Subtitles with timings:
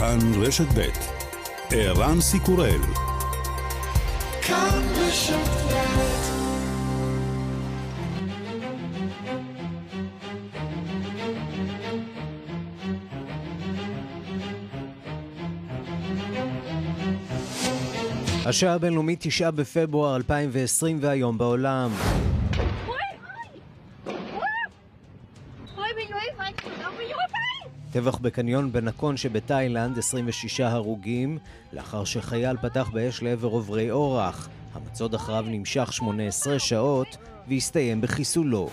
[0.00, 0.88] כאן רשת ב'
[1.70, 2.80] ערן סיקורל
[18.46, 21.90] השעה הבינלאומית 9 בפברואר 2020 והיום בעולם.
[27.92, 31.38] טבח בקניון בנקון שבתאילנד, 26 הרוגים,
[31.72, 34.48] לאחר שחייל פתח באש לעבר עוברי אורח.
[34.74, 37.16] המצוד אחריו נמשך 18 שעות
[37.48, 38.68] והסתיים בחיסולו.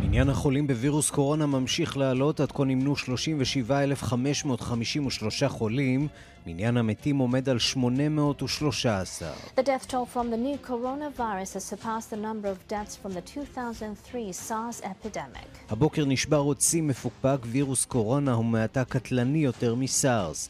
[0.00, 6.08] מניין החולים בווירוס קורונה ממשיך לעלות, עד כה נמנו 37,553 חולים.
[6.46, 9.32] מניין המתים עומד על 813.
[9.56, 13.20] The death toll from the new coronavirus has surpassed the number of deaths from the
[13.20, 15.48] 2003 SARS epidemic.
[15.70, 20.48] הבוקר נשבר עוד שיא מפוקפק, וירוס קורונה הוא מעתה קטלני יותר מסארס.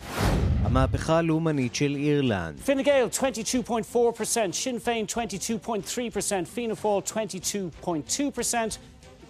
[0.63, 2.61] המהפכה הלאומנית של אירלנד.
[2.61, 3.09] Fine Gael
[3.93, 3.99] 22.4%,
[4.53, 7.03] Sinn Féin 22.3%, Fianna Fáil
[7.83, 8.57] 22.2%.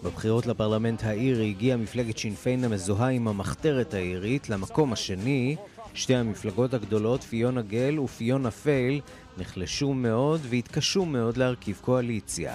[0.03, 5.55] בבחירות לפרלמנט האירי הגיעה מפלגת שין פיין המזוהה עם המחתרת האירית למקום השני.
[5.93, 9.01] שתי המפלגות הגדולות, פינה גייל ופיאנה פויל,
[9.37, 12.53] נחלשו מאוד והתקשו מאוד להרכיב קואליציה.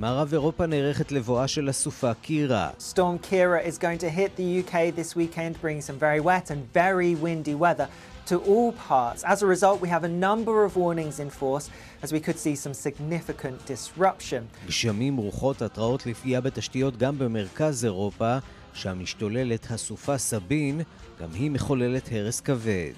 [0.00, 2.70] מערב אירופה נערכת לבואה של הסופה קירה.
[2.78, 6.60] Storm Kira is going to hit the UK this weekend, bringing some very wet and
[6.72, 7.86] very windy weather.
[8.30, 9.20] to all parts.
[9.32, 11.66] As a result, we have a number of warnings in force
[12.04, 14.42] as we could see some significant disruption.
[14.66, 18.38] גשמים, רוחות, התראות לפגיעה בתשתיות גם במרכז אירופה,
[18.72, 20.80] שם משתוללת הסופה סבין,
[21.20, 22.92] גם היא מחוללת הרס כבד.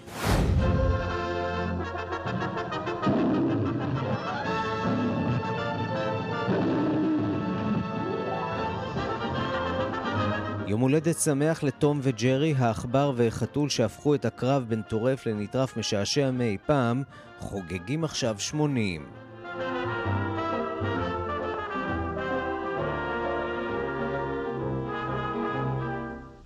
[10.72, 16.56] יום הולדת שמח לתום וג'רי, העכבר והחתול שהפכו את הקרב בין טורף לנטרף משעשע מאי
[16.66, 17.02] פעם,
[17.38, 19.06] חוגגים עכשיו 80.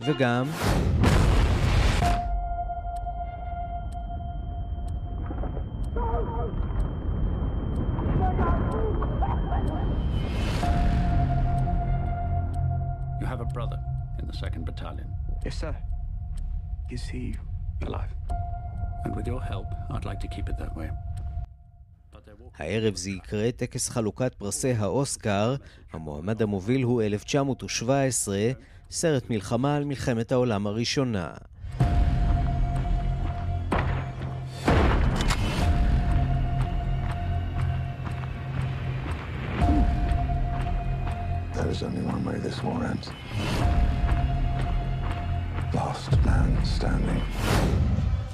[0.00, 0.46] וגם...
[15.45, 15.75] Yes, sir.
[16.89, 17.35] Is he
[17.87, 18.13] alive?
[19.05, 20.89] And with your help, I'd like to keep it that way.
[22.59, 25.55] הערב זה יקרה טקס חלוקת פרסי האוסקר.
[25.93, 28.37] המועמד המוביל הוא 1917,
[28.91, 31.33] סרט מלחמה על מלחמת העולם הראשונה.
[41.53, 43.07] There is only one way this war ends.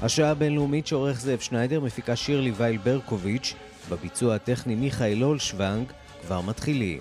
[0.02, 3.54] השעה הבינלאומית שעורך זאב שניידר מפיקה שירלי וייל ברקוביץ',
[3.90, 5.86] בביצוע הטכני מיכאל אולשוונג,
[6.22, 7.00] כבר מתחילים.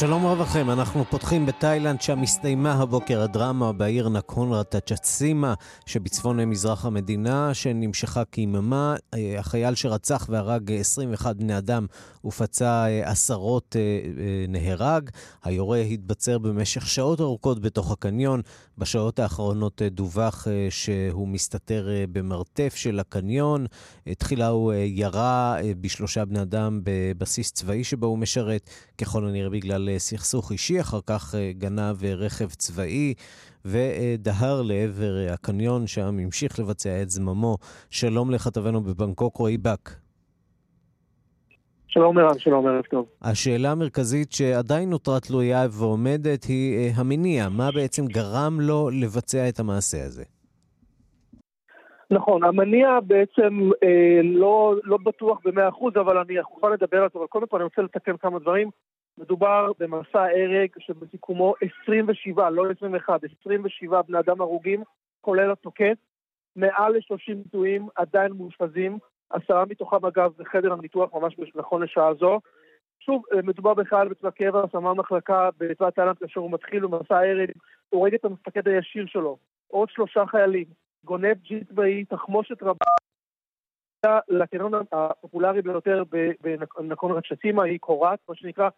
[0.00, 5.54] שלום רב לכם, אנחנו פותחים בתאילנד, שם הסתיימה הבוקר הדרמה בעיר נקון רטצ'צימה
[5.86, 8.96] שבצפון מזרח המדינה, שנמשכה כיממה.
[9.14, 11.86] אה, החייל שרצח והרג 21 בני אדם
[12.24, 14.00] ופצע אה, עשרות אה,
[14.48, 15.10] נהרג.
[15.44, 18.40] היורה התבצר במשך שעות ארוכות בתוך הקניון.
[18.78, 23.66] בשעות האחרונות דווח שהוא מסתתר במרתף של הקניון.
[24.18, 30.52] תחילה הוא ירה בשלושה בני אדם בבסיס צבאי שבו הוא משרת, ככל הנראה בגלל סכסוך
[30.52, 33.14] אישי, אחר כך אה, גנב אה, רכב צבאי
[33.64, 37.56] ודהר לעבר אה, הקניון, שם המשיך לבצע את זממו.
[37.90, 39.90] שלום לכתבנו בבנקוק, רועי באק.
[41.88, 43.06] שלום ערן, שלום, ערב טוב.
[43.22, 50.04] השאלה המרכזית שעדיין נותרה תלויה ועומדת היא המניע, מה בעצם גרם לו לבצע את המעשה
[50.04, 50.24] הזה?
[52.10, 57.18] נכון, המניע בעצם אה, לא, לא בטוח במאה אחוז, אבל אני יכול לדבר על זה,
[57.18, 58.70] אבל קודם כל אני רוצה לתקן כמה דברים.
[59.18, 64.82] מדובר במסע הרג שבסיכומו 27, לא 21, 27 בני אדם הרוגים,
[65.20, 65.94] כולל התוקף,
[66.56, 68.98] מעל ל-30 פצועים עדיין מאושפזים,
[69.30, 72.40] עשרה מתוכם אגב בחדר הניתוח ממש נכון לשעה זו.
[73.00, 77.50] שוב, אה, מדובר בחייל בצבא קבע, סמל מחלקה בצבא תאילנד כאשר הוא מתחיל במסע הרג,
[77.88, 79.36] הוא הורג את המפקד הישיר שלו,
[79.66, 80.64] עוד שלושה חיילים,
[81.04, 82.84] גונב ג'יט צבאי, תחמושת רבה.
[84.28, 86.02] לקרון הפופולרי ביותר
[86.78, 88.70] בנקון רצ'טימה היא קורת, מה שנקרא אה,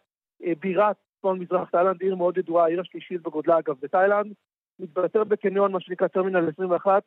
[0.59, 4.33] בירת צפון מזרח תאילנד, עיר מאוד ידועה, העיר השלישית בגודלה אגב בתאילנד,
[4.79, 7.03] מתבטר בקניון, מה שנקרא טרמינל 21.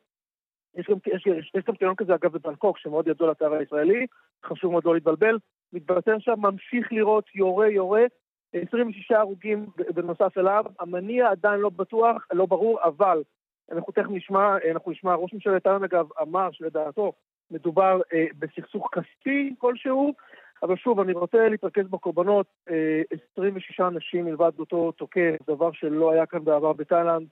[0.75, 4.05] יש גם, יש, יש, יש גם קניון כזה אגב בבנקוק, שמאוד ידוע לתאר הישראלי,
[4.45, 5.37] חשוב מאוד לא להתבלבל.
[5.73, 8.03] מתבטר שם, ממשיך לראות, יורה, יורה.
[8.53, 13.23] 26 הרוגים בנוסף אליו, המניע עדיין לא בטוח, לא ברור, אבל
[13.71, 17.13] אנחנו תכף נשמע, אנחנו נשמע, ראש ממשלת איילנד אגב אמר שלדעתו
[17.51, 20.13] מדובר אה, בסכסוך כספי כלשהו,
[20.62, 23.02] אבל שוב, אני רוצה להתרכז בקורבנות, אה,
[23.38, 27.26] 26 אנשים מלבד אותו תוקף, דבר שלא היה כאן בעבר בתאילנד.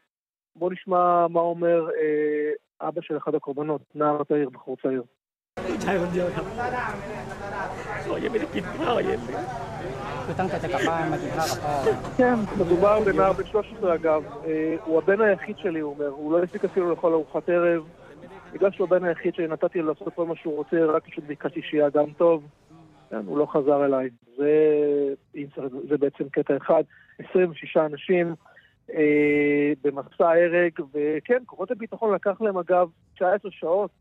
[0.57, 5.03] בואו נשמע מה אומר אה, אבא של אחד הקורבנות, נער צעיר, בחור צעיר.
[5.83, 6.45] ใช่คนเดียวครับ
[8.03, 9.45] เขายังไม่ได้กินข้าวเย็นเลย
[10.25, 11.75] คือตั้งใจจะกลับบ้านมากินข้าวกับพ่อ
[12.19, 14.23] כן, מדובר בנער בן 13 אגב,
[14.85, 17.83] הוא הבן היחיד שלי, הוא אומר, הוא לא הספיק אפילו לאכול ארוחת ערב.
[18.53, 21.63] בגלל שהוא הבן היחיד שלי, נתתי לו לעשות כל מה שהוא רוצה, רק פשוט ביקשתי
[21.63, 22.43] שיהיה אדם טוב.
[23.12, 24.10] כן, הוא לא חזר אליי.
[24.38, 25.14] זה,
[25.90, 26.84] זה בעצם קטע אחד.
[27.30, 28.36] 26 אנשים
[28.94, 33.92] אה, במסע הרג, וכן, כוחות הביטחון לקח להם אגב 19 שעות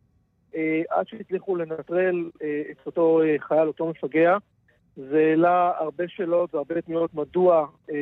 [0.57, 4.37] אה, עד שהצליחו לנטרל אה, את אותו אה, חייל, אותו מפגע.
[4.97, 7.95] זה העלה הרבה שאלות והרבה תמיהות מדוע אה,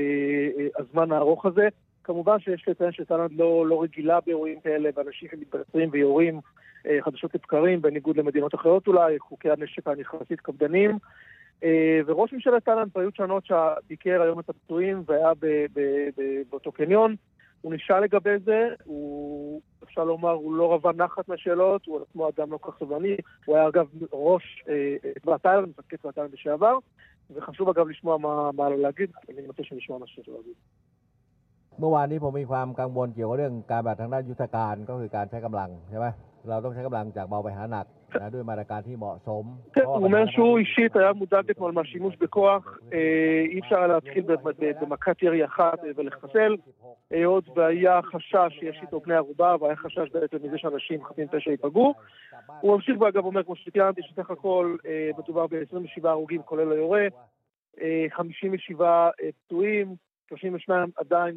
[0.58, 1.68] אה, הזמן הארוך הזה.
[2.04, 6.40] כמובן שיש לציין שתאילנד לא, לא רגילה באירועים כאלה, ואנשים שמתבצרים ויורים
[7.01, 10.97] חדשות לבקרים, בניגוד למדינות אחרות אולי, חוקי הנשק כאן יחסית קפדניים.
[11.63, 15.31] אה, וראש ממשלת תאילנד, פריוט שנות, שביקר היום את הפצועים והיה
[16.49, 17.15] באותו קניון,
[17.61, 22.51] הוא נשאל לגבי זה, הוא, אפשר לומר, הוא לא רבה נחת מהשאלות, הוא עצמו אדם
[22.51, 23.15] לא כל כך סבלני,
[23.45, 24.63] הוא היה אגב ראש
[25.21, 26.77] תבעת אה, תאילנד, מפקד תבעת תאילנד לשעבר,
[27.33, 30.55] וחשוב אגב לשמוע מה, מה לו להגיד, אני מציע שנשמע מה שיש לו להגיד.
[31.79, 36.07] เมื่อวานนี้ผมมีความกังวลเกี่ยวกับเรื่องการแบบทางด้านยุทธการก็คือการใช้กำลังใช่ไหม
[36.49, 37.87] เราต้องใช้กำลังจากเบาไปหาหนัก
[38.33, 39.43] ด้วยมาตรการที่เหมาะสม
[39.85, 42.77] הוא אומר שהוא אישית היה מודאג אתמול מהשימוש בכוח,
[43.51, 44.23] אי אפשר להתחיל
[44.81, 46.55] במכת ירי אחת ולחסל,
[47.11, 51.93] היות והיה חשש שיש איתו בני ערובה, והיה חשש בעצם מזה שאנשים חפים פשע ייפגעו.
[52.61, 54.75] הוא ממשיך ואגב אומר, כמו שציינתי, שסך הכל
[55.17, 57.07] מדובר ב-27 הרוגים כולל היורה,
[58.09, 59.09] 57
[59.47, 59.95] פצועים,
[60.29, 61.35] 32 עדיין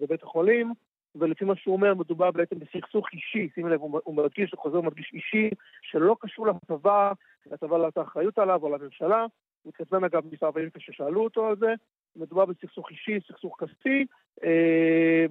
[0.00, 0.72] בבית החולים.
[1.15, 5.11] ולפי מה שהוא אומר, מדובר בעצם בסכסוך אישי, שימי לב, הוא מדגיש, הוא חוזר ומדגיש
[5.13, 5.49] אישי,
[5.81, 7.11] שלא קשור לצבא,
[7.51, 9.25] לצבא לא הייתה אחריות עליו או לממשלה.
[9.63, 11.73] הוא התעצבן אגב מספר פעמים כששאלו אותו על זה.
[12.15, 14.05] מדובר בסכסוך אישי, סכסוך כספי,
[14.43, 15.25] אה,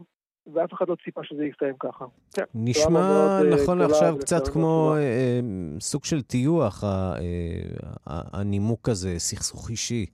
[0.55, 2.05] ואף אחד לא ציפה שזה יסתיים ככה.
[2.35, 5.41] כן, נשמע מאוד, אה, נכון עכשיו קצת כמו אה,
[5.81, 6.85] סוג של טיוח,
[8.07, 10.07] הנימוק הזה, סכסוך אישי.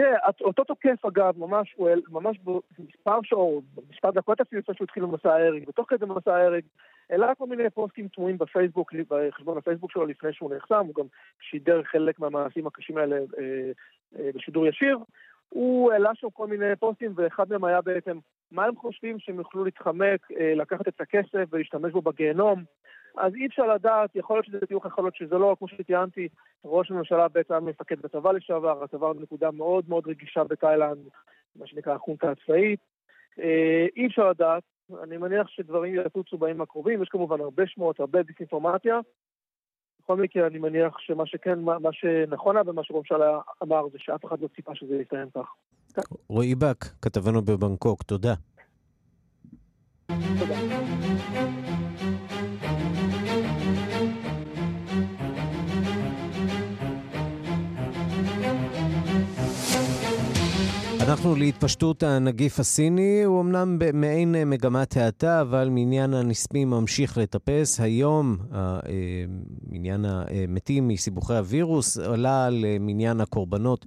[0.00, 2.38] תראה, אותו תוקף אגב, ממש, הוא ממש
[2.78, 6.62] במספר שעות, במספר דקות אפילו לפני שהוא התחיל במסע ההרג, ותוך כדי מסע ההרג,
[7.10, 11.06] העלה כל מיני פוסטים תמוהים בפייסבוק, בחשבון הפייסבוק שלו לפני שהוא נחסם, הוא גם
[11.40, 13.70] שידר חלק מהמעשים הקשים האלה אה,
[14.18, 14.98] אה, בשידור ישיר.
[15.48, 18.18] הוא העלה שם כל מיני פוסטים, ואחד מהם היה בעצם,
[18.52, 22.64] מה הם חושבים שהם יוכלו להתחמק, אה, לקחת את הכסף ולהשתמש בו בגיהנום.
[23.16, 26.28] אז אי אפשר לדעת, יכול להיות שזה טיוח, יכול להיות שזה לא, כמו שציינתי,
[26.64, 31.08] ראש הממשלה היה מפקד בצבא לשעבר, הצבא הוא נקודה מאוד מאוד רגישה בתאילנד,
[31.56, 32.80] מה שנקרא החונטה הצבאית.
[33.40, 34.62] אה, אי אפשר לדעת,
[35.02, 39.00] אני מניח שדברים יטוצו בימים הקרובים, יש כמובן הרבה שמועות, הרבה דיסאינפורמציה.
[40.02, 43.98] בכל מקרה, אני מניח שמה שכן, מה, מה שנכון היה ומה שראש הממשלה אמר זה
[43.98, 45.46] שאף אחד לא ציפה שזה יסתיים כך.
[46.28, 48.34] רועי בק, כתבנו בבנקוק, תודה.
[50.38, 51.59] תודה.
[61.10, 67.80] אנחנו להתפשטות הנגיף הסיני, הוא אמנם במעין מגמת האטה, אבל מניין הנספים ממשיך לטפס.
[67.80, 68.80] היום אה,
[69.70, 73.86] מניין המתים מסיבוכי הווירוס עלה על מניין הקורבנות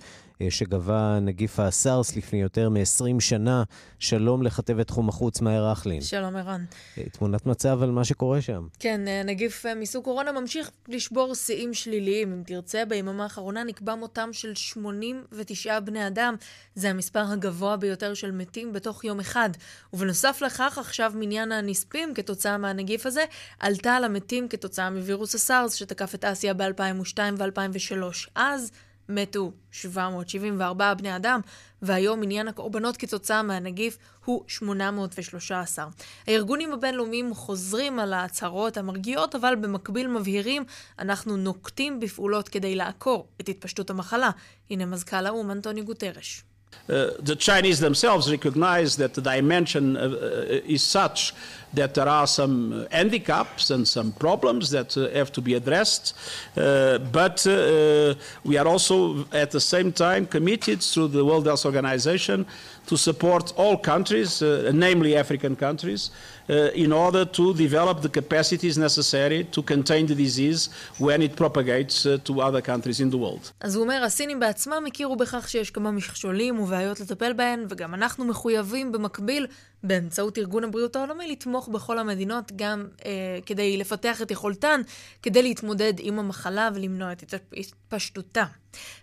[0.49, 3.63] שגבה נגיף הסארס לפני יותר מ-20 שנה.
[3.99, 6.01] שלום לכתבת תחום החוץ, מאיר רכלין.
[6.01, 6.65] שלום, ערן.
[6.97, 8.67] אה, תמונת מצב על מה שקורה שם.
[8.79, 12.33] כן, אה, נגיף מסוג קורונה ממשיך לשבור שיאים שליליים.
[12.33, 16.35] אם תרצה, ביממה האחרונה נקבע מותם של 89 בני אדם.
[16.75, 19.49] זה המספר הגבוה ביותר של מתים בתוך יום אחד.
[19.93, 23.23] ובנוסף לכך, עכשיו מניין הנספים כתוצאה מהנגיף הזה
[23.59, 28.29] עלתה על המתים כתוצאה מווירוס הסארס שתקף את אסיה ב-2002 ו-2003.
[28.35, 28.71] אז...
[29.09, 31.39] מתו 774 בני אדם,
[31.81, 35.87] והיום מניין הקורבנות כתוצאה מהנגיף הוא 813.
[36.27, 40.63] הארגונים הבינלאומיים חוזרים על ההצהרות המרגיעות, אבל במקביל מבהירים,
[40.99, 44.29] אנחנו נוקטים בפעולות כדי לעקור את התפשטות המחלה.
[44.69, 46.43] הנה מזכ"ל האו"ם אנטוני גוטרש.
[46.89, 51.33] Uh, the Chinese themselves recognize that the dimension uh, uh, is such
[51.73, 56.15] that there are some handicaps and some problems that uh, have to be addressed.
[56.55, 58.13] Uh, but uh,
[58.43, 62.45] we are also at the same time committed through the World Health Organization
[62.85, 68.77] to support all countries, uh, namely African countries, uh, in order to develop the capacities
[68.77, 70.69] necessary to contain the disease
[70.99, 73.51] when it propagates uh, to other countries in the world.
[73.61, 78.25] אז הוא אומר, הסינים בעצמם הכירו בכך שיש כמה מכשולים ובעיות לטפל בהן, וגם אנחנו
[78.25, 79.47] מחויבים במקביל,
[79.83, 83.11] באמצעות ארגון הבריאות העולמי, לתמוך בכל המדינות גם אה,
[83.45, 84.81] כדי לפתח את יכולתן,
[85.21, 88.43] כדי להתמודד עם המחלה ולמנוע את התפשטותה.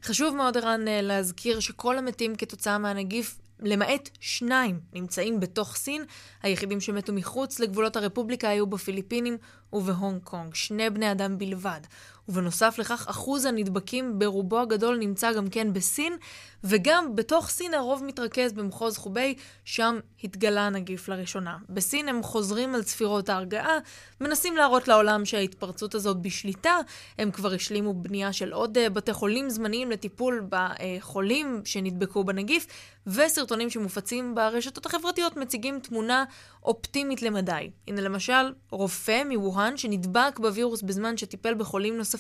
[0.02, 6.04] חשוב מאוד, ערן, להזכיר שכל המתים כתוצאה מהנגיף למעט שניים נמצאים בתוך סין.
[6.42, 9.38] היחידים שמתו מחוץ לגבולות הרפובליקה היו בפיליפינים
[9.72, 10.54] ובהונג קונג.
[10.54, 11.80] שני בני אדם בלבד.
[12.30, 16.16] ובנוסף לכך, אחוז הנדבקים ברובו הגדול נמצא גם כן בסין,
[16.64, 19.34] וגם בתוך סין הרוב מתרכז במחוז חובי,
[19.64, 21.56] שם התגלה הנגיף לראשונה.
[21.68, 23.78] בסין הם חוזרים על צפירות ההרגעה,
[24.20, 26.76] מנסים להראות לעולם שההתפרצות הזאת בשליטה,
[27.18, 32.66] הם כבר השלימו בנייה של עוד אה, בתי חולים זמניים לטיפול בחולים שנדבקו בנגיף,
[33.06, 36.24] וסרטונים שמופצים ברשתות החברתיות מציגים תמונה
[36.62, 37.70] אופטימית למדי.
[37.88, 42.19] הנה למשל, רופא מווהאן שנדבק בווירוס בזמן שטיפל בחולים נוספים,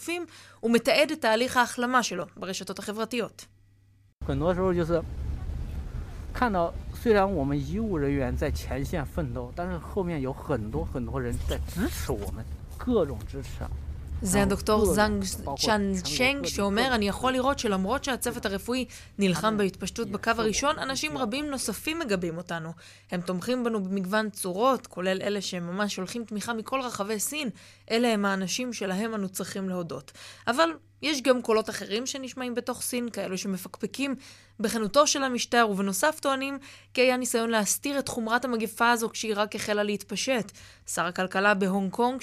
[0.63, 3.47] ומתעד את תהליך ההחלמה שלו ברשתות החברתיות.
[4.25, 5.01] 很多时候就是
[6.33, 12.43] 看到，虽然我们医务人员在前线奋斗，但是后面有很多很多人在支持我们，
[12.77, 13.63] 各种支持。
[14.22, 15.24] זה הדוקטור זנג
[15.56, 18.84] צ'אן צ'נג שאומר, אני יכול לראות שלמרות שהצוות הרפואי
[19.18, 22.72] נלחם בהתפשטות בקו הראשון, אנשים רבים נוספים מגבים אותנו.
[23.10, 27.50] הם תומכים בנו במגוון צורות, כולל אלה שממש שולחים תמיכה מכל רחבי סין.
[27.90, 30.12] אלה הם האנשים שלהם אנו צריכים להודות.
[30.46, 30.70] אבל
[31.02, 34.14] יש גם קולות אחרים שנשמעים בתוך סין, כאלו שמפקפקים
[34.60, 36.58] בכנותו של המשטר, ובנוסף טוענים
[36.94, 40.52] כי היה ניסיון להסתיר את חומרת המגפה הזו כשהיא רק החלה להתפשט.
[40.86, 42.20] שר הכלכלה בהונג קונג,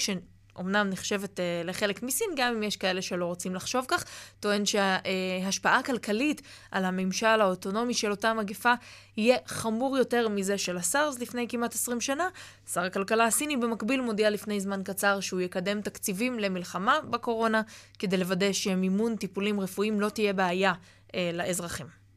[0.60, 4.04] אמנם נחשבת uh, לחלק מסין, גם אם יש כאלה שלא רוצים לחשוב כך,
[4.40, 8.72] טוען שההשפעה הכלכלית על הממשל האוטונומי של אותה מגפה
[9.16, 12.28] יהיה חמור יותר מזה של הסארס לפני כמעט 20 שנה.
[12.72, 17.62] שר הכלכלה הסיני במקביל מודיע לפני זמן קצר שהוא יקדם תקציבים למלחמה בקורונה,
[17.98, 22.07] כדי לוודא שמימון טיפולים רפואיים לא תהיה בעיה uh, לאזרחים.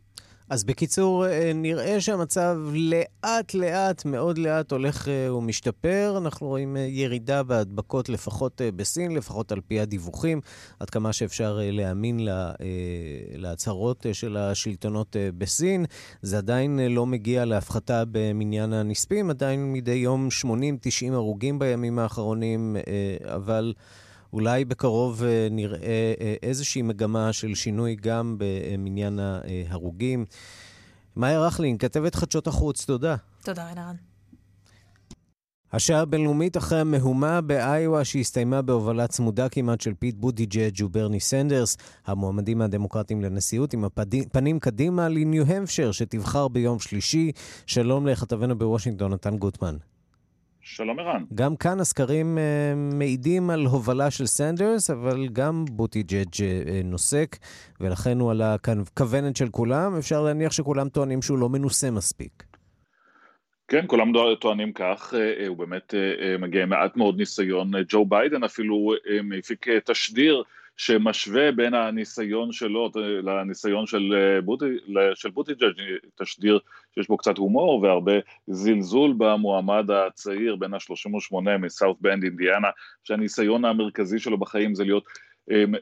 [0.51, 6.15] אז בקיצור, אה, נראה שהמצב לאט-לאט, מאוד לאט, הולך אה, ומשתפר.
[6.17, 10.41] אנחנו רואים אה, ירידה בהדבקות, לפחות בסין, לפחות על פי הדיווחים,
[10.79, 12.51] עד כמה שאפשר להאמין לה,
[13.35, 15.85] להצהרות של השלטונות בסין.
[16.21, 20.47] זה עדיין לא מגיע להפחתה במניין הנספים, עדיין מדי יום 80-90
[21.13, 22.77] הרוגים בימים האחרונים,
[23.25, 23.73] אבל...
[24.33, 30.25] אולי בקרוב אה, נראה אה, איזושהי מגמה של שינוי גם במניין ההרוגים.
[31.15, 33.15] מאיה רכלין, כתבת חדשות החוץ, תודה.
[33.43, 33.95] תודה, ערן.
[35.73, 42.61] השעה הבינלאומית אחרי המהומה באיואה שהסתיימה בהובלה צמודה כמעט של פיט בוטיג'אג' וברני סנדרס, המועמדים
[42.61, 47.31] הדמוקרטיים לנשיאות, עם הפנים קדימה לניו-המפשר שתבחר ביום שלישי.
[47.65, 49.77] שלום לכתבנו בוושינגטון, נתן גוטמן.
[50.75, 51.23] שלום ערן.
[51.35, 57.37] גם כאן הסקרים אה, מעידים על הובלה של סנדרס, אבל גם בוטיג'אג' אה, נוסק,
[57.81, 59.97] ולכן הוא על הכוונת של כולם.
[59.97, 62.43] אפשר להניח שכולם טוענים שהוא לא מנוסה מספיק.
[63.67, 65.93] כן, כולם טוענים כך, אה, הוא באמת
[66.39, 67.71] מגיע עם מעט מאוד ניסיון.
[67.87, 68.93] ג'ו ביידן אפילו
[69.39, 70.43] הפיק תשדיר
[70.77, 72.91] שמשווה בין הניסיון שלו
[73.23, 74.65] לניסיון של, אה, בוטי,
[75.15, 75.81] של בוטיג'אג',
[76.15, 76.59] תשדיר
[76.95, 78.13] שיש בו קצת הומור והרבה
[78.47, 82.69] זלזול במועמד הצעיר בן ה-38 מסאות' בנד אינדיאנה,
[83.03, 85.03] שהניסיון המרכזי שלו בחיים זה להיות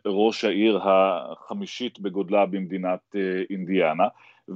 [0.06, 4.08] ראש העיר החמישית בגודלה במדינת אה, אינדיאנה.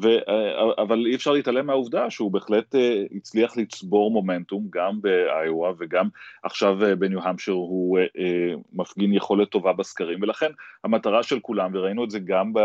[0.02, 5.72] ו, אה, אבל אי אפשר להתעלם מהעובדה שהוא בהחלט אה, הצליח לצבור מומנטום גם באיואה
[5.78, 6.10] וגם
[6.44, 8.00] עכשיו בניו-המשר הוא
[8.74, 10.52] מפגין יכולת טובה בסקרים ולכן
[10.84, 12.60] המטרה של כולם וראינו את זה גם, ב,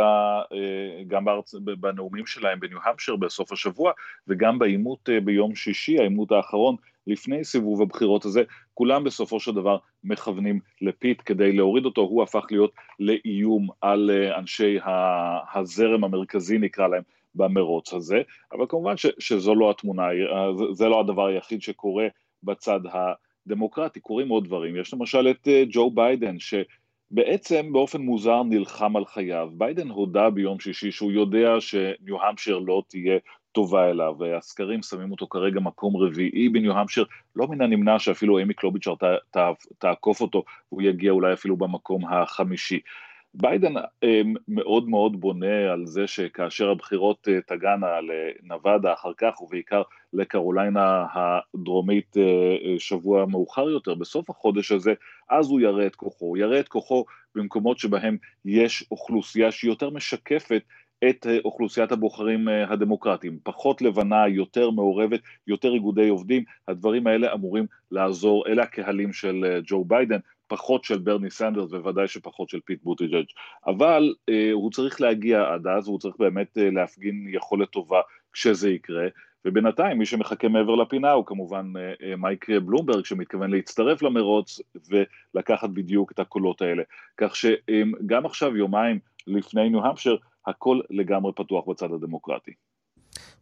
[1.06, 3.92] גם בארצ, בנאומים שלהם בניו-המשר בסוף השבוע
[4.28, 6.76] וגם בעימות ביום שישי, העימות האחרון
[7.08, 8.42] לפני סיבוב הבחירות הזה,
[8.74, 14.78] כולם בסופו של דבר מכוונים לפיט כדי להוריד אותו, הוא הפך להיות לאיום על אנשי
[15.54, 17.02] הזרם המרכזי נקרא להם
[17.34, 18.22] במרוץ הזה,
[18.52, 20.06] אבל כמובן ש, שזו לא התמונה,
[20.72, 22.06] זה לא הדבר היחיד שקורה
[22.42, 22.80] בצד
[23.46, 29.04] הדמוקרטי, קורים עוד דברים, יש למשל את אה, ג'ו ביידן שבעצם באופן מוזר נלחם על
[29.04, 33.18] חייו, ביידן הודה ביום שישי שהוא יודע שניו-המפשר לא תהיה
[33.52, 37.02] טובה אליו, והסקרים שמים אותו כרגע מקום רביעי בניו-המפשר,
[37.36, 38.94] לא מן הנמנע שאפילו איימי קלובושר
[39.78, 42.80] תעקוף אותו, והוא יגיע אולי אפילו במקום החמישי.
[43.34, 43.74] ביידן
[44.48, 52.16] מאוד מאוד בונה על זה שכאשר הבחירות תגענה לנבדה אחר כך ובעיקר לקרוליינה הדרומית
[52.78, 54.94] שבוע מאוחר יותר בסוף החודש הזה,
[55.30, 59.90] אז הוא יראה את כוחו, הוא יראה את כוחו במקומות שבהם יש אוכלוסייה שהיא יותר
[59.90, 60.62] משקפת
[61.08, 67.32] את אה, אוכלוסיית הבוחרים אה, הדמוקרטיים, פחות לבנה, יותר מעורבת, יותר איגודי עובדים, הדברים האלה
[67.32, 72.60] אמורים לעזור, אלה הקהלים של אה, ג'ו ביידן, פחות של ברני סנדרס וודאי שפחות של
[72.64, 73.26] פיט בוטיג'אג',
[73.66, 78.00] אבל אה, הוא צריך להגיע עד אז, והוא צריך באמת אה, להפגין יכולת טובה
[78.32, 79.06] כשזה יקרה,
[79.44, 84.60] ובינתיים מי שמחכה מעבר לפינה הוא כמובן אה, מייק בלומברג שמתכוון להצטרף למרוץ
[85.34, 86.82] ולקחת בדיוק את הקולות האלה,
[87.16, 90.16] כך שגם עכשיו יומיים לפני ניו-המפשר
[90.48, 92.52] הכל לגמרי פתוח בצד הדמוקרטי.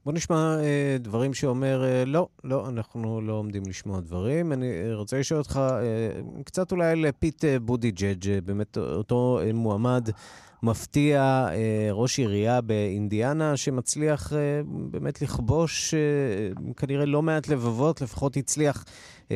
[0.04, 4.52] בוא נשמע אה, דברים שאומר, אה, לא, לא, אנחנו לא עומדים לשמוע דברים.
[4.52, 9.40] אני אה, רוצה לשאול אותך אה, קצת אולי על פיט אה, בוטיג'אג', אה, באמת אותו
[9.42, 10.08] אה, מועמד
[10.62, 11.20] מפתיע,
[11.52, 18.84] אה, ראש עירייה באינדיאנה, שמצליח אה, באמת לכבוש אה, כנראה לא מעט לבבות, לפחות הצליח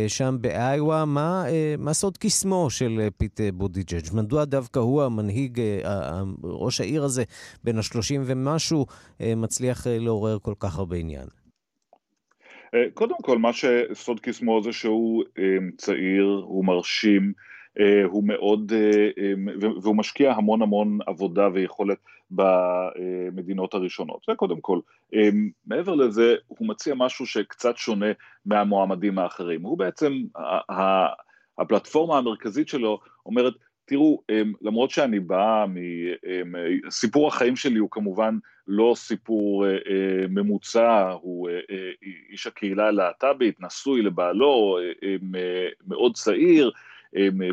[0.09, 1.05] שם באיואה.
[1.05, 1.45] מה,
[1.79, 4.05] מה סוד קסמו של פיט בוטיג'אג'?
[4.15, 5.61] מדוע דווקא הוא המנהיג,
[6.45, 7.25] ראש העיר הזה,
[7.65, 8.87] בן השלושים ומשהו,
[9.21, 11.27] מצליח לעורר כל כך הרבה עניין?
[12.95, 15.25] קודם כל, מה שסוד קסמו זה שהוא
[15.77, 17.33] צעיר, הוא מרשים,
[18.05, 18.73] הוא מאוד,
[19.83, 21.99] והוא משקיע המון המון עבודה ויכולת
[22.31, 24.81] במדינות הראשונות, זה קודם כל.
[25.67, 28.13] מעבר לזה, הוא מציע משהו שקצת שונה
[28.47, 29.63] מהמועמדים האחרים.
[29.63, 30.13] הוא בעצם,
[31.59, 34.23] הפלטפורמה המרכזית שלו אומרת, תראו,
[34.63, 35.67] למרות שאני בא
[36.87, 41.91] מסיפור החיים שלי הוא כמובן לא סיפור אה, אה, ממוצע, הוא אה,
[42.31, 44.79] איש הקהילה הלהט"בית, נשוי לבעלו,
[45.87, 46.71] מאוד צעיר,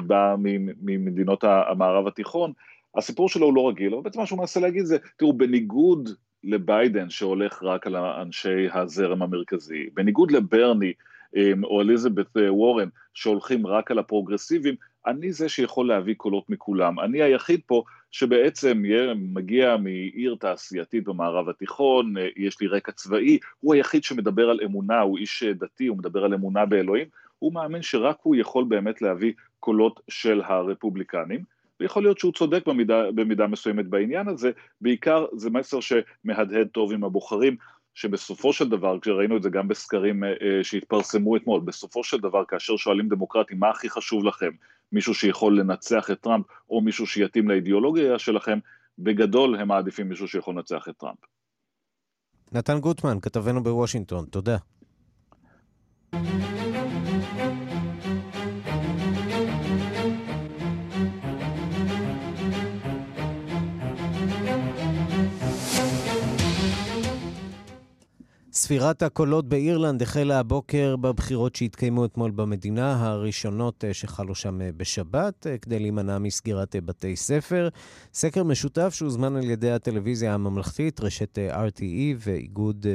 [0.07, 0.35] בא
[0.81, 2.51] ממדינות המערב התיכון,
[2.95, 6.09] הסיפור שלו הוא לא רגיל, אבל בעצם מה שהוא מנסה להגיד זה, תראו, בניגוד
[6.43, 10.93] לביידן שהולך רק על אנשי הזרם המרכזי, בניגוד לברני
[11.35, 14.75] אמ, או אליזבת אה, וורן שהולכים רק על הפרוגרסיבים,
[15.07, 16.99] אני זה שיכול להביא קולות מכולם.
[16.99, 18.83] אני היחיד פה שבעצם
[19.15, 24.99] מגיע מעיר תעשייתית במערב התיכון, אה, יש לי רקע צבאי, הוא היחיד שמדבר על אמונה,
[24.99, 27.07] הוא איש דתי, הוא מדבר על אמונה באלוהים,
[27.39, 31.57] הוא מאמין שרק הוא יכול באמת להביא קולות של הרפובליקנים.
[31.79, 34.51] ויכול להיות שהוא צודק במידה, במידה מסוימת בעניין הזה,
[34.81, 37.55] בעיקר זה מסר שמהדהד טוב עם הבוחרים,
[37.93, 42.43] שבסופו של דבר, כשראינו את זה גם בסקרים אה, אה, שהתפרסמו אתמול, בסופו של דבר
[42.47, 44.51] כאשר שואלים דמוקרטים מה הכי חשוב לכם,
[44.91, 48.59] מישהו שיכול לנצח את טראמפ או מישהו שיתאים לאידיאולוגיה שלכם,
[48.99, 51.17] בגדול הם מעדיפים מישהו שיכול לנצח את טראמפ.
[52.51, 54.57] נתן גוטמן, כתבנו בוושינגטון, תודה.
[68.57, 75.47] ספירת הקולות באירלנד החלה הבוקר בבחירות שהתקיימו אתמול במדינה, הראשונות אה, שחלו שם אה, בשבת,
[75.47, 77.69] אה, כדי להימנע מסגירת בתי ספר.
[78.13, 82.85] סקר משותף שהוזמן על ידי הטלוויזיה הממלכתית, רשת RTE ואיגוד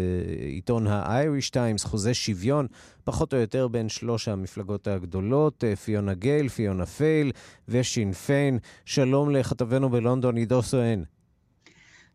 [0.46, 2.66] עיתון ה-Irish Times, חוזה שוויון,
[3.05, 7.33] פחות או יותר בין שלוש המפלגות הגדולות, פיונה גייל, פיונה פייל
[7.68, 8.59] ושין פיין.
[8.85, 11.03] שלום לכתבנו בלונדון, עידו סואן.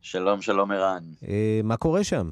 [0.02, 1.04] שלום, שלום ערן.
[1.64, 2.30] מה קורה שם?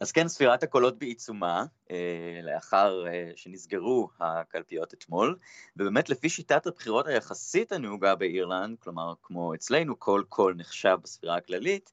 [0.00, 5.38] אז כן, ספירת הקולות בעיצומה, אה, לאחר אה, שנסגרו הקלפיות אתמול,
[5.76, 11.92] ובאמת לפי שיטת הבחירות היחסית הנהוגה באירלנד, כלומר כמו אצלנו, כל קול נחשב בספירה הכללית,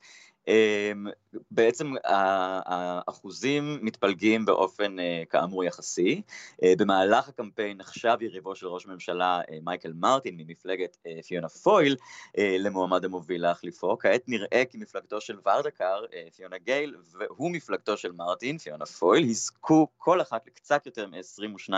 [1.51, 6.21] בעצם האחוזים מתפלגים באופן אה, כאמור יחסי.
[6.63, 10.97] אה, במהלך הקמפיין נחשב יריבו של ראש הממשלה אה, מייקל מרטין ממפלגת
[11.27, 11.95] פיאנה פויל
[12.37, 13.97] למועמד המוביל להחליפו.
[13.97, 16.03] כעת נראה כי מפלגתו של ורדקר,
[16.35, 21.73] פינה גייל, והוא מפלגתו של מרטין, פיאנה פויל, יזכו כל אחת לקצת יותר מ-22%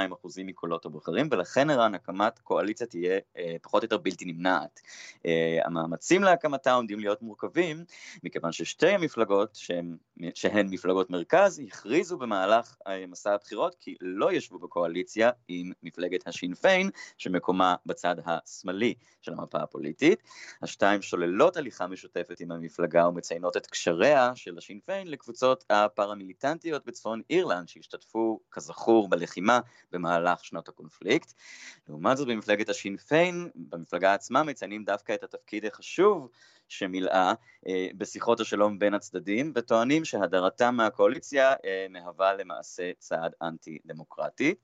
[0.45, 3.19] מקולות הבוחרים, ולכן ערן הקמת קואליציה תהיה
[3.61, 4.79] פחות או יותר בלתי נמנעת.
[5.65, 7.83] המאמצים להקמתה עומדים להיות מורכבים,
[8.23, 9.97] מכיוון ששתי המפלגות, שהן,
[10.33, 17.75] שהן מפלגות מרכז, הכריזו במהלך מסע הבחירות כי לא ישבו בקואליציה עם מפלגת השינפיין, שמקומה
[17.85, 20.23] בצד השמאלי של המפה הפוליטית.
[20.61, 27.67] השתיים שוללות הליכה משותפת עם המפלגה ומציינות את קשריה של השינפיין לקבוצות הפרמיליטנטיות בצפון אירלנד,
[27.67, 29.59] שהשתתפו, כזכור, בלחימה
[29.91, 31.33] במהלך שנות הקונפליקט.
[31.89, 36.29] לעומת זאת, במפלגת השינפיין, במפלגה עצמה מציינים דווקא את התפקיד החשוב
[36.67, 37.33] שמילאה
[37.67, 44.55] אה, בשיחות השלום בין הצדדים, וטוענים שהדרתם מהקואליציה אה, מהווה למעשה צעד אנטי דמוקרטי.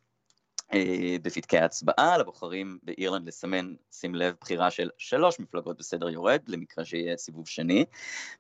[0.74, 6.86] אה, בפתקי ההצבעה לבוחרים באירלנד לסמן, שים לב, בחירה של שלוש מפלגות בסדר יורד, למקרה
[6.86, 7.86] שיהיה סיבוב שני,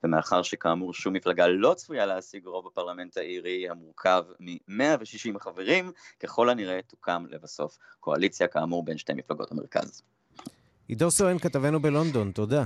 [0.03, 6.79] ומאחר שכאמור שום מפלגה לא צפויה להשיג רוב בפרלמנט האירי המורכב מ-160 חברים, ככל הנראה
[6.87, 10.01] תוקם לבסוף קואליציה כאמור בין שתי מפלגות המרכז.
[10.87, 12.63] עידו סואן, כתבנו בלונדון, תודה.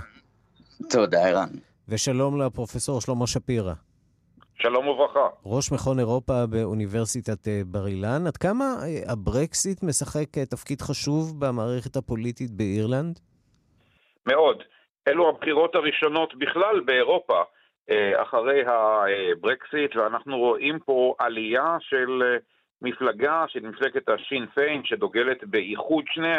[0.90, 1.50] תודה, ערן.
[1.90, 3.74] ושלום לפרופסור שלמה שפירא.
[4.62, 5.28] שלום וברכה.
[5.46, 11.46] ראש מכון אירופה באוניברסיטת אה, בר אילן, עד כמה אה, הברקסיט משחק אה, תפקיד חשוב
[11.46, 13.20] במערכת הפוליטית באירלנד?
[14.26, 14.64] מאוד.
[15.08, 17.42] אלו הבחירות הראשונות בכלל באירופה
[18.16, 22.24] אחרי הברקסיט, ואנחנו רואים פה עלייה של
[22.82, 26.34] מפלגה, של מפלגת השין פיין, שדוגלת באיחוד שני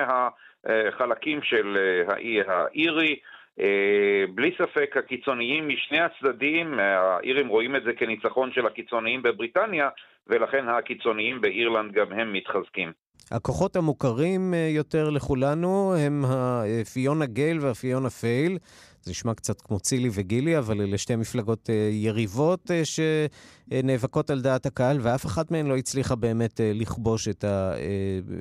[0.64, 1.76] החלקים של
[2.08, 3.16] האי האירי.
[3.60, 9.88] אה, בלי ספק הקיצוניים משני הצדדים, האירים רואים את זה כניצחון של הקיצוניים בבריטניה,
[10.26, 12.92] ולכן הקיצוניים באירלנד גם הם מתחזקים.
[13.30, 18.58] הכוחות המוכרים אה, יותר לכולנו הם הפיונה גייל והפיונה פייל.
[19.02, 24.66] זה נשמע קצת כמו צילי וגילי, אבל אלה שתי מפלגות אה, יריבות שנאבקות על דעת
[24.66, 27.28] הקהל, ואף אחת מהן לא הצליחה באמת לכבוש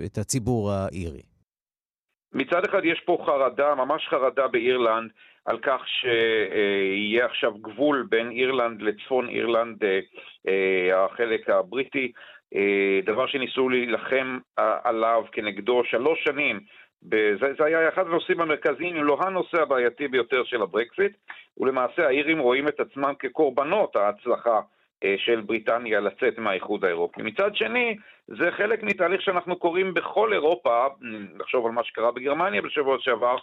[0.06, 1.37] את הציבור האירי.
[2.38, 5.12] מצד אחד יש פה חרדה, ממש חרדה באירלנד,
[5.46, 10.00] על כך שיהיה עכשיו גבול בין אירלנד לצפון אירלנד, אה,
[10.48, 12.12] אה, החלק הבריטי,
[12.56, 14.40] אה, דבר שניסו להילחם
[14.84, 16.60] עליו כנגדו שלוש שנים.
[17.02, 21.12] זה, זה היה אחד הנושאים המרכזיים, אם לא הנושא הבעייתי ביותר של הברקסיט,
[21.58, 24.62] ולמעשה האירים רואים את עצמם כקורבנות ההצלחה
[25.18, 27.22] של בריטניה לצאת מהאיחוד האירופי.
[27.22, 30.88] מצד שני, זה חלק מתהליך שאנחנו קוראים בכל אירופה,
[31.40, 33.36] נחשוב על מה שקרה בגרמניה בשבוע שעבר,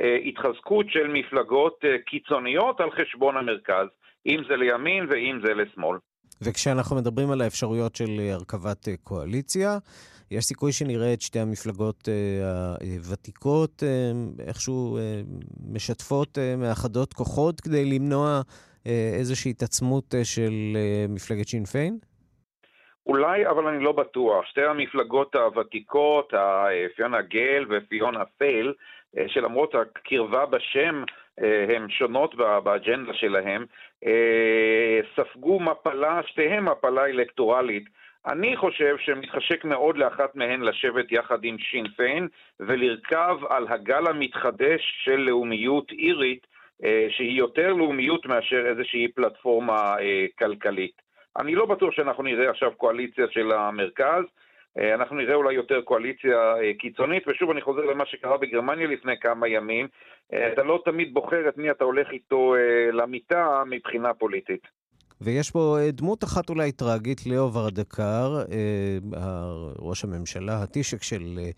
[0.00, 3.86] אה, התחזקות של מפלגות אה, קיצוניות על חשבון המרכז,
[4.26, 5.98] אם זה לימין ואם זה לשמאל.
[6.42, 9.78] וכשאנחנו מדברים על האפשרויות של הרכבת קואליציה,
[10.30, 12.08] יש סיכוי שנראה את שתי המפלגות
[12.80, 13.82] הוותיקות
[14.46, 14.98] איכשהו
[15.72, 18.42] משתפות, מאחדות כוחות כדי למנוע אה,
[19.18, 21.98] איזושהי התעצמות אה, של אה, מפלגת שין פיין?
[23.06, 24.46] אולי, אבל אני לא בטוח.
[24.46, 26.32] שתי המפלגות הוותיקות,
[26.96, 28.72] פיונה גל ופיונה פייל,
[29.26, 31.04] שלמרות הקרבה בשם,
[31.68, 33.66] הן שונות באג'נדה שלהם,
[35.16, 37.84] ספגו מפלה, שתיהן מפלה אלקטורלית.
[38.26, 42.28] אני חושב שמתחשק מאוד לאחת מהן לשבת יחד עם שין פיין
[42.60, 46.57] ולרכב על הגל המתחדש של לאומיות אירית אה,
[47.08, 51.02] שהיא יותר לאומיות מאשר איזושהי פלטפורמה אה, כלכלית.
[51.38, 54.24] אני לא בטוח שאנחנו נראה עכשיו קואליציה של המרכז,
[54.78, 59.48] אה, אנחנו נראה אולי יותר קואליציה קיצונית, ושוב אני חוזר למה שקרה בגרמניה לפני כמה
[59.48, 59.88] ימים,
[60.52, 62.54] אתה לא תמיד בוחר את מי אתה הולך איתו
[62.92, 64.77] למיטה מבחינה פוליטית.
[65.20, 71.50] ויש פה אה, דמות אחת אולי טרגית, ליאו ורדקר, אה, ראש הממשלה, הטישק של אה,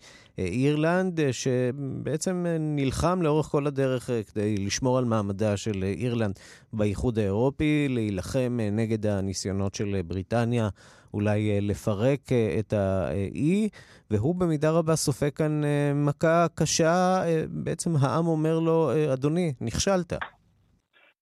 [0.45, 6.39] אירלנד, שבעצם נלחם לאורך כל הדרך כדי לשמור על מעמדה של אירלנד
[6.73, 10.69] באיחוד האירופי, להילחם נגד הניסיונות של בריטניה
[11.13, 13.69] אולי לפרק את האי,
[14.11, 15.61] והוא במידה רבה סופג כאן
[15.95, 17.23] מכה קשה.
[17.49, 20.13] בעצם העם אומר לו, אדוני, נכשלת.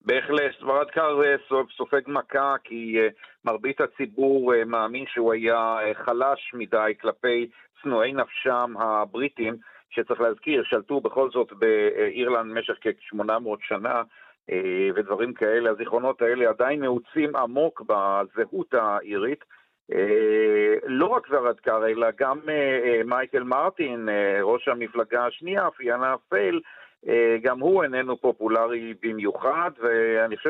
[0.05, 1.21] בהחלט, סברד קר
[1.77, 3.07] סופג מכה כי אה,
[3.45, 7.49] מרבית הציבור אה, מאמין שהוא היה אה, חלש מדי כלפי
[7.81, 9.55] צנועי נפשם הבריטים,
[9.89, 14.03] שצריך להזכיר, שלטו בכל זאת באירלנד במשך כ-800 שנה
[14.95, 15.69] ודברים כאלה.
[15.69, 19.43] הזיכרונות האלה עדיין נעוצים עמוק בזהות האירית.
[20.85, 22.39] לא רק זרד קר, אלא גם
[23.05, 24.09] מייקל מרטין,
[24.41, 26.61] ראש המפלגה השנייה, פיאנה פייל,
[27.43, 30.49] גם הוא איננו פופולרי במיוחד, ואני חושב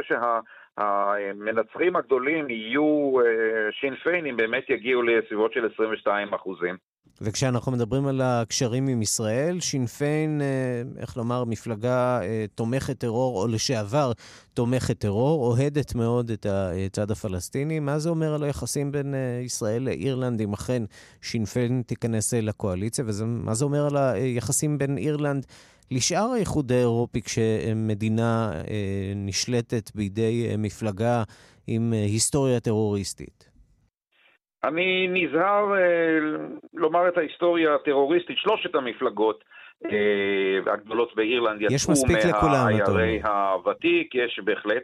[0.77, 6.75] שהמנצחים הגדולים יהיו אה, שין פיין אם באמת יגיעו לסביבות של 22 אחוזים.
[7.21, 12.19] וכשאנחנו מדברים על הקשרים עם ישראל, שינפיין, אה, איך לומר, מפלגה
[12.55, 14.11] תומכת טרור, או לשעבר
[14.53, 17.79] תומכת טרור, אוהדת מאוד את הצד הפלסטיני.
[17.79, 19.13] מה זה אומר על היחסים בין
[19.45, 20.83] ישראל לאירלנד, אם אכן
[21.21, 25.45] שינפיין תיכנס לקואליציה, ומה זה אומר על היחסים בין אירלנד
[25.91, 31.23] לשאר האיחוד האירופי כשמדינה אה, נשלטת בידי אה, מפלגה
[31.67, 33.49] עם אה, היסטוריה טרוריסטית?
[34.63, 35.65] אני נזהר
[36.73, 39.43] לומר את ההיסטוריה הטרוריסטית, שלושת המפלגות
[40.73, 41.93] הגדולות באירלנד יצאו
[42.41, 44.83] מהעיירי הוותיק, יש בהחלט.